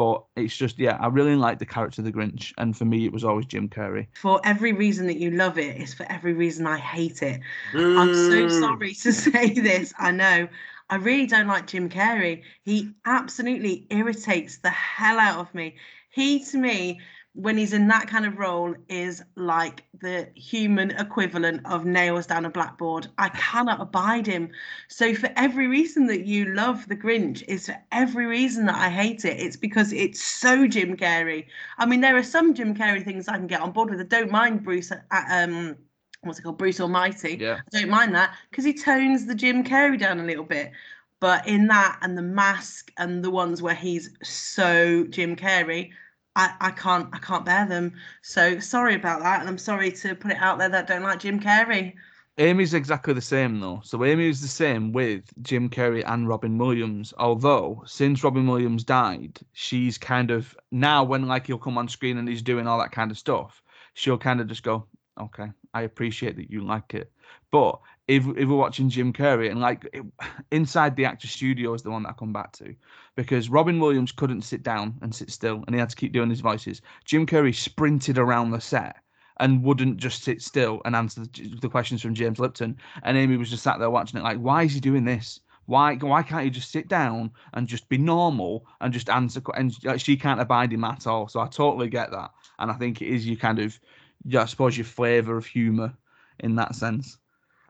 [0.00, 2.54] but it's just, yeah, I really like the character of the Grinch.
[2.56, 4.06] And for me, it was always Jim Carrey.
[4.14, 7.42] For every reason that you love it, it's for every reason I hate it.
[7.74, 9.92] I'm so sorry to say this.
[9.98, 10.48] I know.
[10.88, 12.44] I really don't like Jim Carrey.
[12.64, 15.76] He absolutely irritates the hell out of me.
[16.08, 17.00] He, to me,
[17.34, 22.44] when he's in that kind of role is like the human equivalent of nails down
[22.44, 23.06] a blackboard.
[23.18, 24.50] I cannot abide him.
[24.88, 28.88] So for every reason that you love the Grinch is for every reason that I
[28.88, 29.38] hate it.
[29.38, 31.46] It's because it's so Jim Carrey.
[31.78, 34.00] I mean, there are some Jim Carrey things I can get on board with.
[34.00, 34.90] I don't mind Bruce.
[34.90, 34.96] Uh,
[35.30, 35.76] um,
[36.22, 36.58] what's it called?
[36.58, 37.38] Bruce Almighty.
[37.40, 37.60] Yeah.
[37.72, 40.72] I don't mind that because he tones the Jim Carrey down a little bit.
[41.20, 45.90] But in that and the mask and the ones where he's so Jim Carrey,
[46.36, 47.92] I, I can't I can't bear them.
[48.22, 51.02] So sorry about that, and I'm sorry to put it out there that I don't
[51.02, 51.94] like Jim Carrey.
[52.38, 53.80] Amy's exactly the same though.
[53.84, 57.12] So Amy is the same with Jim Carrey and Robin Williams.
[57.18, 62.16] Although since Robin Williams died, she's kind of now when like he'll come on screen
[62.18, 63.62] and he's doing all that kind of stuff,
[63.94, 64.86] she'll kind of just go,
[65.20, 67.12] "Okay, I appreciate that you like it."
[67.50, 70.04] But if if we're watching Jim Carrey and like it,
[70.50, 72.74] inside the actor studio is the one that I come back to
[73.16, 76.30] because Robin Williams couldn't sit down and sit still and he had to keep doing
[76.30, 76.80] his voices.
[77.04, 78.96] Jim Carrey sprinted around the set
[79.40, 81.22] and wouldn't just sit still and answer
[81.60, 82.76] the questions from James Lipton.
[83.02, 85.40] And Amy was just sat there watching it, like, why is he doing this?
[85.66, 89.40] Why why can't he just sit down and just be normal and just answer?
[89.56, 91.28] And she can't abide him at all.
[91.28, 93.78] So I totally get that, and I think it is you kind of,
[94.24, 95.94] yeah, I suppose your flavour of humour
[96.40, 97.18] in that sense.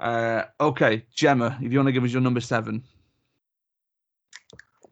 [0.01, 2.83] Uh, okay, Gemma, if you want to give us your number seven.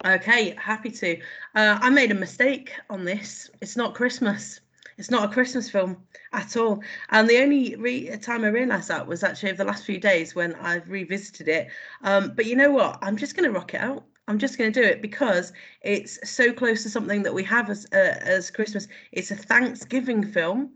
[0.05, 1.16] Okay, happy to.
[1.55, 3.51] Uh, I made a mistake on this.
[3.61, 4.61] It's not Christmas.
[4.99, 5.97] It's not a Christmas film
[6.33, 6.83] at all.
[7.11, 10.35] And the only re- time I realised that was actually over the last few days
[10.35, 11.68] when I've revisited it.
[12.03, 12.99] Um, but you know what?
[13.01, 14.05] I'm just going to rock it out.
[14.27, 17.71] I'm just going to do it because it's so close to something that we have
[17.71, 18.87] as uh, as Christmas.
[19.12, 20.73] It's a Thanksgiving film,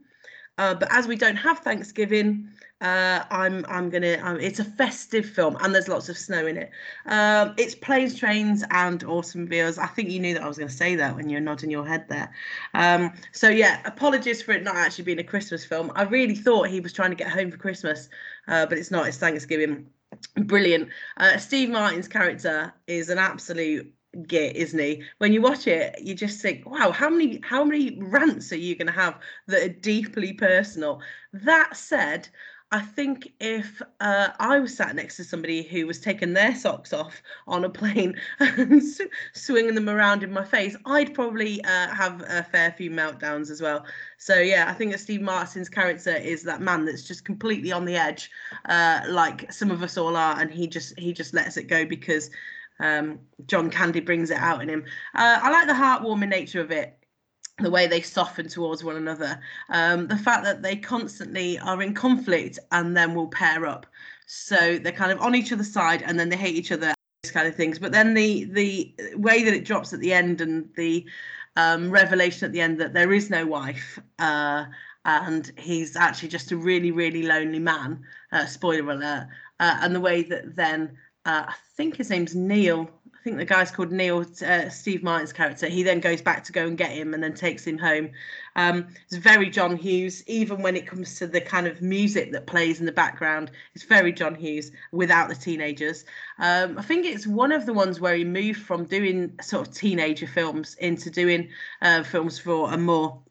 [0.63, 2.49] uh, but as we don't have Thanksgiving,
[2.81, 4.17] uh, I'm I'm gonna.
[4.23, 6.71] Um, it's a festive film, and there's lots of snow in it.
[7.07, 9.77] Um, it's planes, trains, and automobiles.
[9.77, 12.07] I think you knew that I was to say that when you're nodding your head
[12.09, 12.33] there.
[12.75, 15.91] Um, so yeah, apologies for it not actually being a Christmas film.
[15.97, 18.09] I really thought he was trying to get home for Christmas,
[18.47, 19.09] uh, but it's not.
[19.09, 19.89] It's Thanksgiving.
[20.37, 20.91] Brilliant.
[21.17, 23.93] Uh, Steve Martin's character is an absolute
[24.27, 25.05] git, isn't he?
[25.19, 28.77] When you watch it, you just think, wow, how many how many rants are you
[28.77, 31.01] going to have that are deeply personal?
[31.33, 32.29] That said,
[32.73, 36.95] I think if uh, I was sat next to somebody who was taking their socks
[36.95, 41.89] off on a plane and sw- swinging them around in my face, I'd probably uh,
[41.95, 43.85] have a fair few meltdowns as well.
[44.17, 47.85] So yeah, I think that Steve Martin's character is that man that's just completely on
[47.85, 48.31] the edge,
[48.65, 51.85] uh, like some of us all are, and he just he just lets it go
[51.85, 52.31] because
[52.81, 54.85] um, John Candy brings it out in him.
[55.15, 56.99] Uh, I like the heartwarming nature of it
[57.59, 61.95] the way they soften towards one another, um, the fact that they constantly are in
[61.95, 63.87] conflict and then will pair up.
[64.27, 67.33] So they're kind of on each other's side and then they hate each other, these
[67.33, 67.79] kind of things.
[67.79, 71.07] But then the the way that it drops at the end and the
[71.57, 74.65] um, revelation at the end that there is no wife uh,
[75.05, 78.03] and he's actually just a really really lonely man.
[78.33, 79.29] Uh, spoiler alert.
[79.61, 82.91] Uh, and the way that then uh, I think his name's Neil
[83.23, 85.69] I think the guy's called Neil, uh, Steve Martin's character.
[85.69, 88.11] He then goes back to go and get him and then takes him home.
[88.57, 92.49] Um, it's very John Hughes, even when it comes to the kind of music that
[92.49, 93.53] plays in the background.
[93.77, 96.05] It's very John Hughes without the teenagers.
[96.41, 99.73] Um, I think it's one of the ones where he moved from doing sort of
[99.73, 101.49] teenager films into doing
[101.81, 103.23] uh, films for a more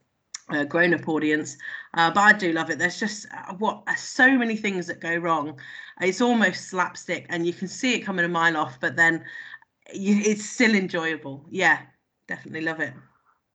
[0.51, 1.58] uh, grown-up audience
[1.95, 4.99] uh, but i do love it there's just uh, what uh, so many things that
[4.99, 5.60] go wrong
[6.01, 9.23] it's almost slapstick and you can see it coming a mile off but then
[9.93, 11.45] it's still enjoyable.
[11.49, 11.82] Yeah,
[12.27, 12.93] definitely love it.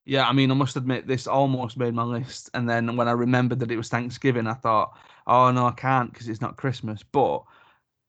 [0.04, 2.48] Yeah, I mean, I must admit, this almost made my list.
[2.54, 4.96] And then when I remembered that it was Thanksgiving, I thought,
[5.26, 7.02] oh, no, I can't because it's not Christmas.
[7.02, 7.42] But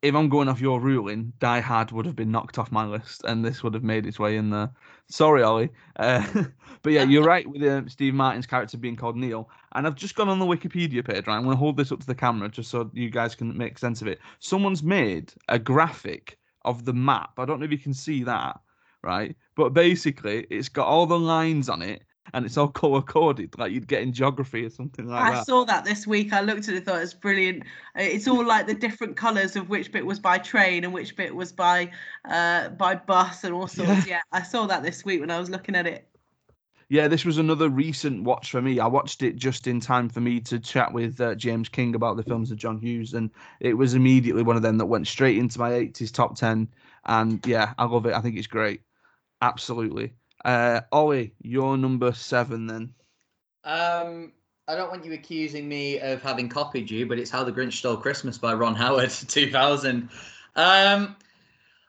[0.01, 3.23] if I'm going off your ruling, Die Hard would have been knocked off my list
[3.25, 4.69] and this would have made its way in there.
[5.09, 5.69] Sorry, Ollie.
[5.95, 6.25] Uh,
[6.83, 9.49] but yeah, you're right with uh, Steve Martin's character being called Neil.
[9.73, 11.35] And I've just gone on the Wikipedia page, right?
[11.35, 13.79] I'm going to hold this up to the camera just so you guys can make
[13.79, 14.19] sense of it.
[14.39, 17.31] Someone's made a graphic of the map.
[17.37, 18.59] I don't know if you can see that,
[19.03, 19.35] right?
[19.55, 23.71] But basically, it's got all the lines on it and it's all color coded, like
[23.71, 25.39] you'd get in geography or something like I that.
[25.39, 26.33] I saw that this week.
[26.33, 27.63] I looked at it, thought it was brilliant.
[27.95, 31.35] It's all like the different colors of which bit was by train and which bit
[31.35, 31.91] was by
[32.25, 34.05] uh by bus and all sorts.
[34.07, 36.07] Yeah, yeah I saw that this week when I was looking at it
[36.89, 38.79] yeah, this was another recent watch for me.
[38.79, 42.15] I watched it just in time for me to chat with uh, James King about
[42.15, 45.37] the films of John Hughes, and it was immediately one of them that went straight
[45.37, 46.69] into my 80s top 10.
[47.05, 48.13] And yeah, I love it.
[48.13, 48.81] I think it's great.
[49.41, 50.13] Absolutely.
[50.45, 52.93] Uh, Ollie, your number seven then.
[53.63, 54.31] Um,
[54.67, 57.73] I don't want you accusing me of having copied you, but it's How the Grinch
[57.73, 60.09] Stole Christmas by Ron Howard, 2000.
[60.55, 61.15] Um,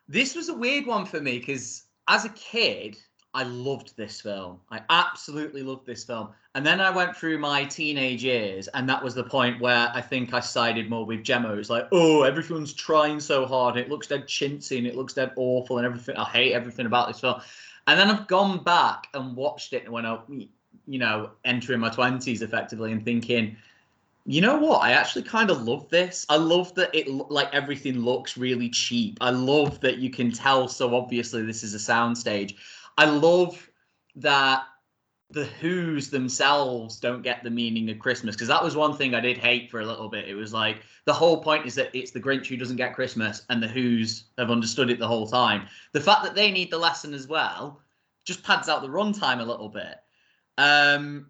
[0.08, 2.98] this was a weird one for me because as a kid,
[3.34, 4.60] I loved this film.
[4.70, 6.30] I absolutely loved this film.
[6.54, 10.00] And then I went through my teenage years, and that was the point where I
[10.00, 11.52] think I sided more with Gemma.
[11.54, 13.76] It's like, oh, everyone's trying so hard.
[13.76, 16.16] It looks dead chintzy and it looks dead awful and everything.
[16.16, 17.40] I hate everything about this film.
[17.88, 20.20] And then I've gone back and watched it when I,
[20.86, 23.56] you know, entering my 20s effectively and thinking,
[24.26, 24.82] you know what?
[24.82, 26.26] I actually kind of love this.
[26.28, 29.16] I love that it like everything looks really cheap.
[29.22, 32.56] I love that you can tell so obviously this is a soundstage.
[32.98, 33.70] I love
[34.16, 34.64] that
[35.30, 39.20] the Who's themselves don't get the meaning of Christmas because that was one thing I
[39.20, 40.26] did hate for a little bit.
[40.26, 43.42] It was like the whole point is that it's the Grinch who doesn't get Christmas,
[43.50, 45.66] and the Who's have understood it the whole time.
[45.92, 47.82] The fact that they need the lesson as well
[48.24, 49.96] just pads out the runtime a little bit.
[50.56, 51.26] Um,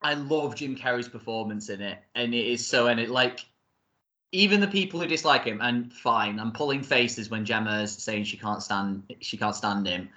[0.00, 3.44] I love Jim Carrey's performance in it, and it is so and it like
[4.30, 8.36] even the people who dislike him, and fine, I'm pulling faces when Gemma's saying she
[8.36, 10.08] can't stand she can't stand him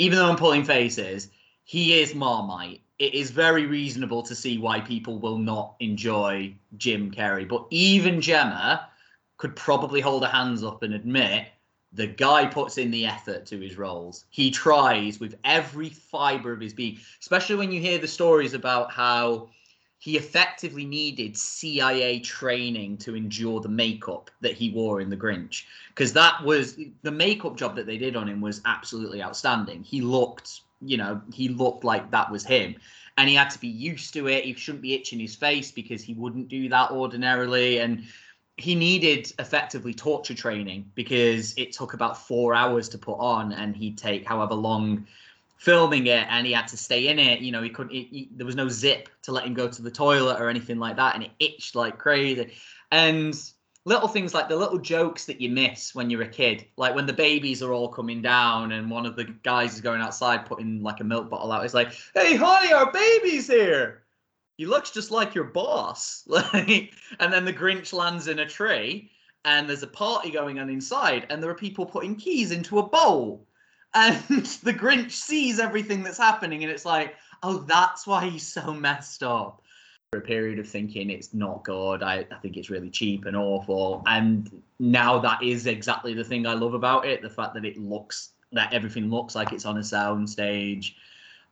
[0.00, 1.28] even though I'm pulling faces,
[1.70, 2.80] he is Marmite.
[2.98, 7.46] it is very reasonable to see why people will not enjoy Jim Carrey.
[7.46, 8.88] But even Gemma
[9.36, 11.46] could probably hold her hands up and admit
[11.92, 14.24] the guy puts in the effort to his roles.
[14.30, 18.90] He tries with every fiber of his being, especially when you hear the stories about
[18.90, 19.48] how
[20.00, 25.66] he effectively needed CIA training to endure the makeup that he wore in The Grinch.
[25.90, 29.84] Because that was the makeup job that they did on him was absolutely outstanding.
[29.84, 32.76] He looked you know, he looked like that was him.
[33.18, 34.44] And he had to be used to it.
[34.44, 37.78] He shouldn't be itching his face because he wouldn't do that ordinarily.
[37.78, 38.04] And
[38.56, 43.74] he needed effectively torture training because it took about four hours to put on and
[43.74, 45.06] he'd take however long
[45.56, 48.28] filming it and he had to stay in it you know he couldn't he, he,
[48.34, 51.14] there was no zip to let him go to the toilet or anything like that
[51.14, 52.52] and it itched like crazy
[52.90, 53.34] and
[53.84, 57.06] little things like the little jokes that you miss when you're a kid, like when
[57.06, 60.82] the babies are all coming down and one of the guys is going outside putting
[60.82, 61.64] like a milk bottle out.
[61.64, 64.02] It's like, "Hey, honey, our baby's here."
[64.56, 66.24] He looks just like your boss.
[66.28, 69.10] Like, and then the Grinch lands in a tree,
[69.44, 72.86] and there's a party going on inside, and there are people putting keys into a
[72.86, 73.46] bowl,
[73.94, 74.16] and
[74.62, 79.22] the Grinch sees everything that's happening, and it's like, "Oh, that's why he's so messed
[79.22, 79.59] up."
[80.12, 82.02] A period of thinking it's not good.
[82.02, 84.02] I, I think it's really cheap and awful.
[84.06, 87.78] And now that is exactly the thing I love about it the fact that it
[87.78, 90.96] looks, that everything looks like it's on a sound stage.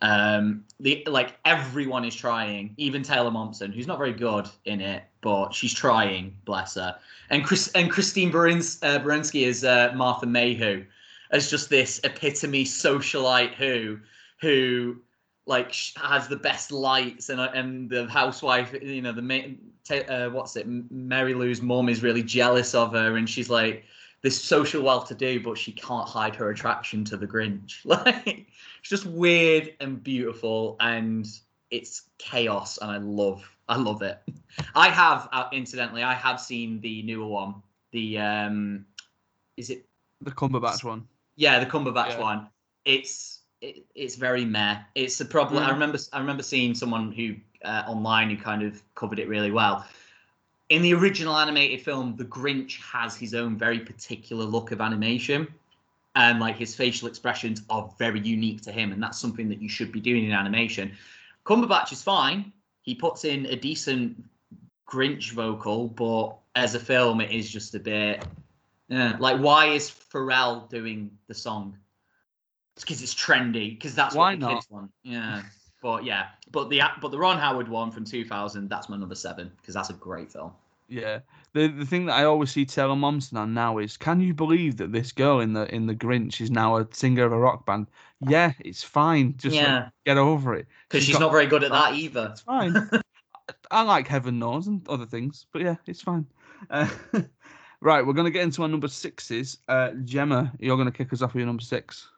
[0.02, 5.04] Um, the like everyone is trying, even Taylor Momsen, who's not very good in it,
[5.20, 6.98] but she's trying, bless her.
[7.30, 10.84] And Chris and Christine Berins, uh, Baranski is uh, Martha Mayhew,
[11.30, 14.00] as just this epitome socialite who
[14.40, 14.96] who
[15.48, 19.56] like has the best lights and uh, and the housewife you know the
[20.08, 23.84] uh, what's it Mary Lou's mom is really jealous of her and she's like
[24.20, 27.78] this social well-to-do but she can't hide her attraction to the Grinch.
[27.84, 28.46] Like
[28.80, 31.26] it's just weird and beautiful and
[31.70, 34.20] it's chaos and I love I love it.
[34.74, 37.54] I have uh, incidentally I have seen the newer one
[37.92, 38.84] the um
[39.56, 39.86] is it
[40.20, 41.08] the Cumberbatch one.
[41.36, 42.20] Yeah the Cumberbatch yeah.
[42.20, 42.48] one.
[42.84, 44.78] It's it, it's very meh.
[44.94, 45.62] It's a problem.
[45.62, 45.66] Mm.
[45.66, 49.50] I remember I remember seeing someone who uh, online who kind of covered it really
[49.50, 49.86] well.
[50.68, 55.48] In the original animated film, the Grinch has his own very particular look of animation,
[56.14, 59.68] and like his facial expressions are very unique to him, and that's something that you
[59.68, 60.92] should be doing in animation.
[61.46, 62.52] Cumberbatch is fine.
[62.82, 64.22] He puts in a decent
[64.86, 68.24] Grinch vocal, but as a film, it is just a bit.
[68.88, 71.76] Yeah, like why is Pharrell doing the song?
[72.84, 74.54] Because it's trendy because that's Why what the not?
[74.54, 74.90] kids want.
[75.02, 75.42] Yeah.
[75.80, 79.52] But yeah, but the but the Ron Howard one from 2000, that's my number seven
[79.60, 80.52] because that's a great film.
[80.88, 81.20] Yeah,
[81.52, 84.78] the the thing that I always see Taylor Momsen on now is, can you believe
[84.78, 87.66] that this girl in the in the Grinch is now a singer of a rock
[87.66, 87.86] band?
[88.26, 89.34] Yeah, it's fine.
[89.36, 89.76] Just yeah.
[89.76, 90.66] Like, get over it.
[90.88, 92.30] Because she's, she's not very good at that either.
[92.32, 92.90] It's fine.
[93.70, 96.26] I like Heaven Knows and other things, but yeah, it's fine.
[96.70, 96.88] Uh,
[97.80, 99.58] right, we're gonna get into our number sixes.
[99.68, 102.08] Uh, Gemma, you're gonna kick us off with your number six.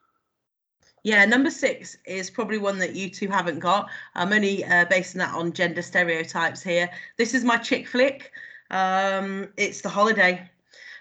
[1.02, 3.88] Yeah, number six is probably one that you two haven't got.
[4.14, 6.90] I'm only uh, basing that on gender stereotypes here.
[7.16, 8.32] This is my chick flick.
[8.70, 10.48] Um, it's The Holiday.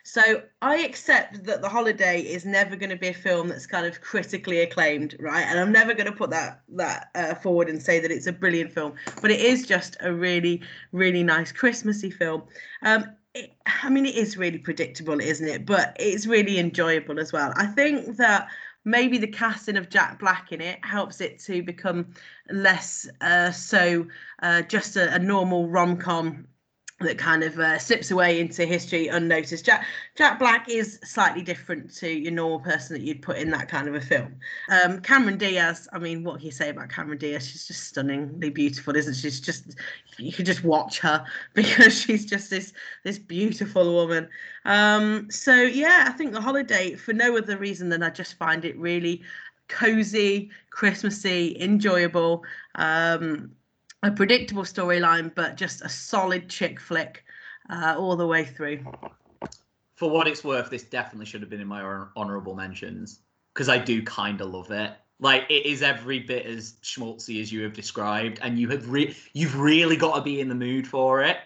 [0.04, 3.86] So I accept that The Holiday is never going to be a film that's kind
[3.86, 5.46] of critically acclaimed, right?
[5.46, 8.32] And I'm never going to put that that uh, forward and say that it's a
[8.32, 10.62] brilliant film, but it is just a really,
[10.94, 12.44] really nice Christmassy film.
[12.82, 15.66] Um, it, I mean, it is really predictable, isn't it?
[15.66, 17.54] But it's really enjoyable as well.
[17.56, 18.48] I think that
[18.90, 22.14] maybe the casting of Jack Black in it helps it to become
[22.50, 24.08] less uh, so
[24.42, 26.48] uh, just a, a normal rom com
[27.02, 29.66] that kind of uh, slips away into history unnoticed.
[29.66, 29.86] Jack
[30.16, 33.88] Jack Black is slightly different to your normal person that you'd put in that kind
[33.88, 34.36] of a film.
[34.70, 37.48] Um, Cameron Diaz, I mean, what can you say about Cameron Diaz?
[37.48, 39.22] She's just stunningly beautiful, isn't she?
[39.22, 39.76] She's just
[40.18, 42.74] you could just watch her because she's just this
[43.04, 44.28] this beautiful woman.
[44.66, 48.66] Um, so yeah, I think the holiday for no other reason than I just find
[48.66, 49.22] it really
[49.70, 52.44] cozy, Christmassy, enjoyable.
[52.76, 53.52] Um,
[54.04, 57.24] a predictable storyline, but just a solid chick flick
[57.70, 58.80] uh, all the way through.
[59.96, 61.82] For what it's worth, this definitely should have been in my
[62.16, 63.20] honorable mentions
[63.54, 64.94] because I do kind of love it.
[65.20, 69.16] Like it is every bit as schmaltzy as you have described, and you have re-
[69.34, 71.38] you've really got to be in the mood for it.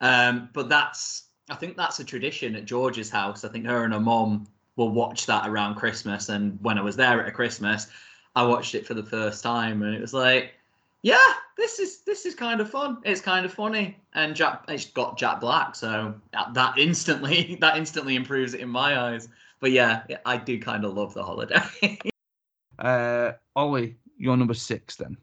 [0.00, 3.44] Um, but that's I think that's a tradition at George's house.
[3.44, 6.96] I think her and her mom will watch that around Christmas, and when I was
[6.96, 7.88] there at a Christmas,
[8.34, 10.54] I watched it for the first time, and it was like
[11.02, 12.98] yeah, this is this is kind of fun.
[13.04, 16.14] It's kind of funny, and Jack it's got Jack Black, so
[16.54, 19.28] that instantly that instantly improves it in my eyes.
[19.60, 21.60] But yeah, I do kind of love the holiday.
[22.78, 25.16] uh, Ollie, you're number six then.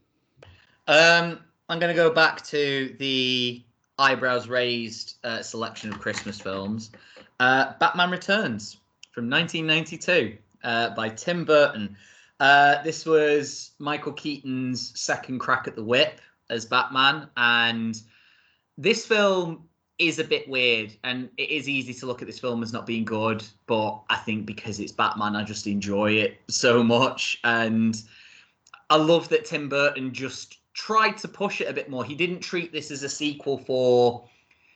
[0.86, 3.62] Um, I'm going to go back to the
[3.98, 6.90] eyebrows raised uh, selection of Christmas films.
[7.38, 8.78] Uh, Batman Returns
[9.12, 11.96] from 1992 uh, by Tim Burton.
[12.40, 18.00] Uh, this was Michael Keaton's second crack at the whip as Batman, and
[18.78, 19.68] this film
[19.98, 22.86] is a bit weird, and it is easy to look at this film as not
[22.86, 23.44] being good.
[23.66, 28.02] But I think because it's Batman, I just enjoy it so much, and
[28.88, 32.06] I love that Tim Burton just tried to push it a bit more.
[32.06, 34.24] He didn't treat this as a sequel for.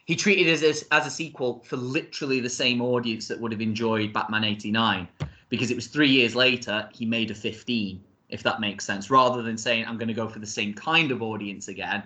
[0.04, 3.62] He treated it as, as a sequel for literally the same audience that would have
[3.62, 5.08] enjoyed Batman 89
[5.48, 9.10] because it was three years later he made a 15 if that makes sense.
[9.10, 12.02] Rather than saying i'm going to go for the same kind of audience again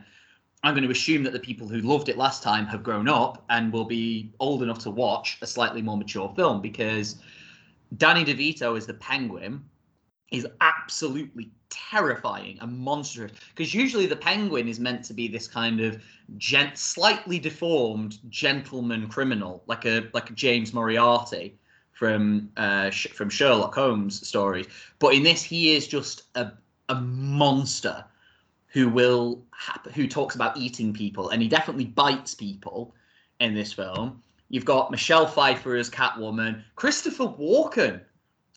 [0.62, 3.44] i'm going to assume that the people who loved it last time have grown up
[3.50, 7.16] and will be old enough to watch a slightly more mature film because
[7.96, 9.64] danny devito as the penguin
[10.30, 15.80] is absolutely terrifying and monstrous because usually the penguin is meant to be this kind
[15.80, 16.02] of
[16.36, 21.58] gent slightly deformed gentleman criminal like a like a james moriarty
[21.98, 24.66] from uh, from Sherlock Holmes stories.
[25.00, 26.52] But in this, he is just a
[26.88, 28.04] a monster
[28.68, 29.42] who will
[29.94, 32.94] who talks about eating people, and he definitely bites people
[33.40, 34.22] in this film.
[34.48, 38.00] You've got Michelle Pfeiffer as Catwoman, Christopher Walken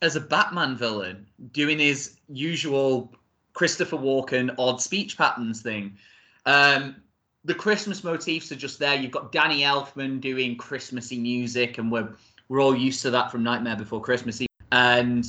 [0.04, 3.12] as a Batman villain, doing his usual
[3.54, 5.98] Christopher Walken odd speech patterns thing.
[6.46, 6.96] Um,
[7.44, 8.96] the Christmas motifs are just there.
[8.96, 12.10] You've got Danny Elfman doing Christmassy music, and we're
[12.52, 14.42] we're all used to that from Nightmare Before Christmas.
[14.74, 15.26] And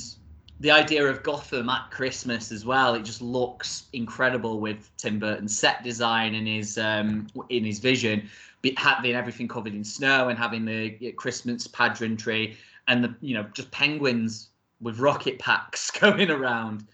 [0.59, 5.57] the idea of Gotham at Christmas as well, it just looks incredible with Tim Burton's
[5.57, 8.29] set design and his um, in his vision,
[8.75, 12.57] having everything covered in snow and having the Christmas pageantry
[12.89, 14.49] and the you know just penguins
[14.81, 16.85] with rocket packs going around.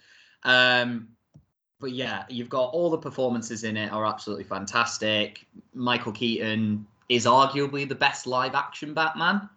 [0.44, 1.08] Um,
[1.80, 5.48] but yeah, you've got all the performances in it are absolutely fantastic.
[5.74, 9.50] Michael Keaton is arguably the best live action Batman.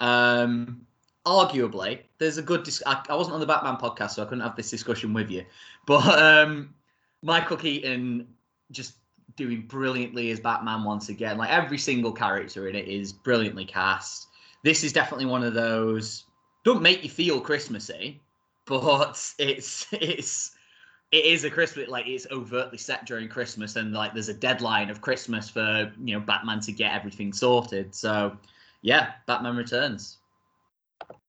[0.00, 0.86] Um,
[1.26, 2.64] arguably, there's a good.
[2.64, 5.30] Dis- I, I, wasn't on the Batman podcast, so I couldn't have this discussion with
[5.30, 5.44] you.
[5.86, 6.74] But um,
[7.22, 8.26] Michael Keaton
[8.70, 8.94] just
[9.36, 11.38] doing brilliantly as Batman once again.
[11.38, 14.28] Like every single character in it is brilliantly cast.
[14.62, 16.24] This is definitely one of those.
[16.64, 18.20] Don't make you feel Christmassy,
[18.66, 20.52] but it's it's
[21.12, 24.90] it is a Christmas like it's overtly set during Christmas, and like there's a deadline
[24.90, 27.94] of Christmas for you know Batman to get everything sorted.
[27.94, 28.36] So
[28.84, 30.18] yeah, Batman Returns.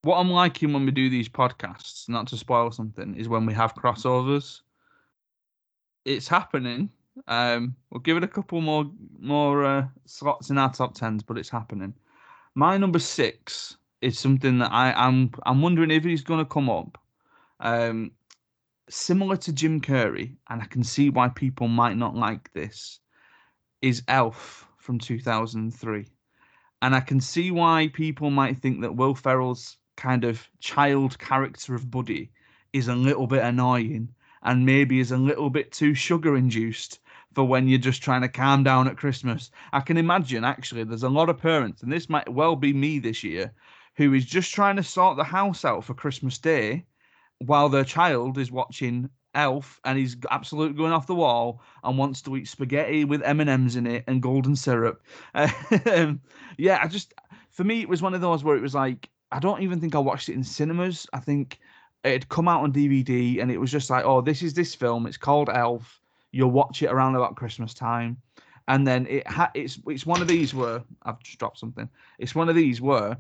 [0.02, 3.54] What I'm liking when we do these podcasts, not to spoil something, is when we
[3.54, 4.60] have crossovers.
[6.04, 6.90] It's happening.
[7.30, 8.86] Um, we'll give it a couple more
[9.18, 11.94] more uh, slots in our top tens, but it's happening.
[12.56, 16.70] My number six is something that I am I'm, wondering if he's going to come
[16.70, 17.02] up.
[17.62, 18.12] Um,
[18.90, 23.00] similar to Jim Carrey, and I can see why people might not like this.
[23.82, 26.06] Is Elf from 2003
[26.82, 31.76] and I can see why people might think that Will Ferrell's kind of child character
[31.76, 32.32] of Buddy
[32.74, 34.10] is a little bit annoying
[34.44, 37.00] and maybe is a little bit too sugar induced
[37.34, 39.52] for when you're just trying to calm down at Christmas.
[39.74, 43.00] I can imagine actually there's a lot of parents, and this might well be me
[43.00, 43.54] this year,
[43.96, 46.86] who is just trying to sort the house out for Christmas Day
[47.40, 52.22] while their child is watching elf and he's absolutely going off the wall and wants
[52.22, 55.04] to eat spaghetti with m&ms in it and golden syrup.
[55.86, 56.22] Um,
[56.58, 57.14] yeah i just
[57.50, 59.94] for me it was one of those where it was like i don't even think
[59.96, 61.06] i watched it in cinemas.
[61.14, 61.60] I think
[62.04, 64.74] it had come out on dvd and it was just like oh this is this
[64.74, 65.06] film.
[65.06, 66.02] It's called elf.
[66.32, 68.18] You'll watch it around about christmas time.
[68.68, 71.90] And then it ha- it's it's one of these where i've just dropped something.
[72.20, 73.18] It's one of these where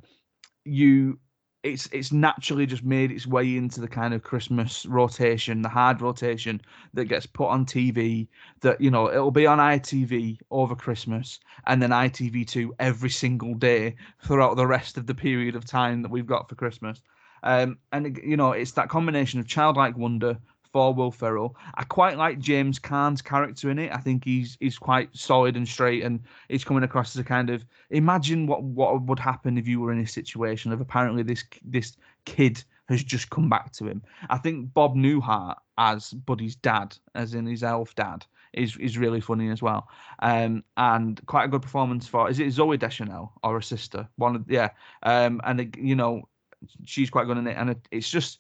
[0.64, 1.20] you
[1.66, 6.00] it's it's naturally just made its way into the kind of Christmas rotation, the hard
[6.00, 6.62] rotation
[6.94, 8.28] that gets put on TV.
[8.62, 13.96] That you know it'll be on ITV over Christmas, and then ITV2 every single day
[14.24, 17.02] throughout the rest of the period of time that we've got for Christmas.
[17.42, 20.38] Um, and you know it's that combination of childlike wonder,
[20.76, 21.56] for Will Ferrell.
[21.76, 23.94] I quite like James Caan's character in it.
[23.94, 26.20] I think he's he's quite solid and straight, and
[26.50, 29.94] he's coming across as a kind of imagine what what would happen if you were
[29.94, 31.96] in a situation of apparently this this
[32.26, 34.04] kid has just come back to him.
[34.30, 39.22] I think Bob Newhart as Buddy's dad, as in his elf dad, is is really
[39.22, 39.88] funny as well.
[40.20, 44.10] Um, and quite a good performance for is it Zooey Deschanel or a sister?
[44.18, 44.72] One of yeah.
[45.04, 46.28] Um, and you know
[46.84, 48.40] she's quite good in it, and it, it's just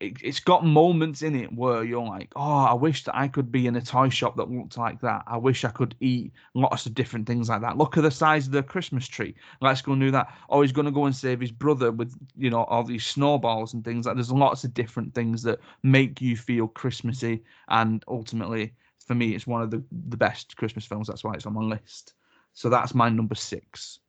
[0.00, 3.50] it, has got moments in it where you're like, oh, I wish that I could
[3.50, 5.22] be in a toy shop that looked like that.
[5.26, 7.78] I wish I could eat lots of different things like that.
[7.78, 9.34] Look at the size of the Christmas tree.
[9.60, 10.32] Let's go and do that.
[10.50, 13.74] Oh, he's going to go and save his brother with, you know, all these snowballs
[13.74, 14.16] and things like.
[14.16, 18.74] There's lots of different things that make you feel Christmassy and ultimately
[19.06, 21.06] for me, it's one of the the best Christmas films.
[21.06, 22.14] That's why it's on my list.
[22.54, 24.00] So that's my number six.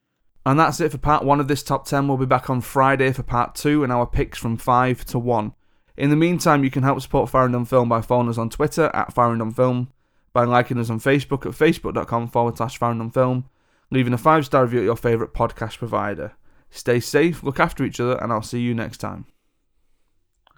[0.46, 2.08] And that's it for part one of this top 10.
[2.08, 5.54] We'll be back on Friday for part two and our picks from five to one.
[5.98, 8.92] In the meantime, you can help support Firing on Film by following us on Twitter
[8.94, 9.92] at Firing on Film,
[10.32, 13.50] by liking us on Facebook at facebook.com forward slash Firing on Film,
[13.90, 16.34] leaving a five star review at your favourite podcast provider.
[16.70, 19.26] Stay safe, look after each other, and I'll see you next time.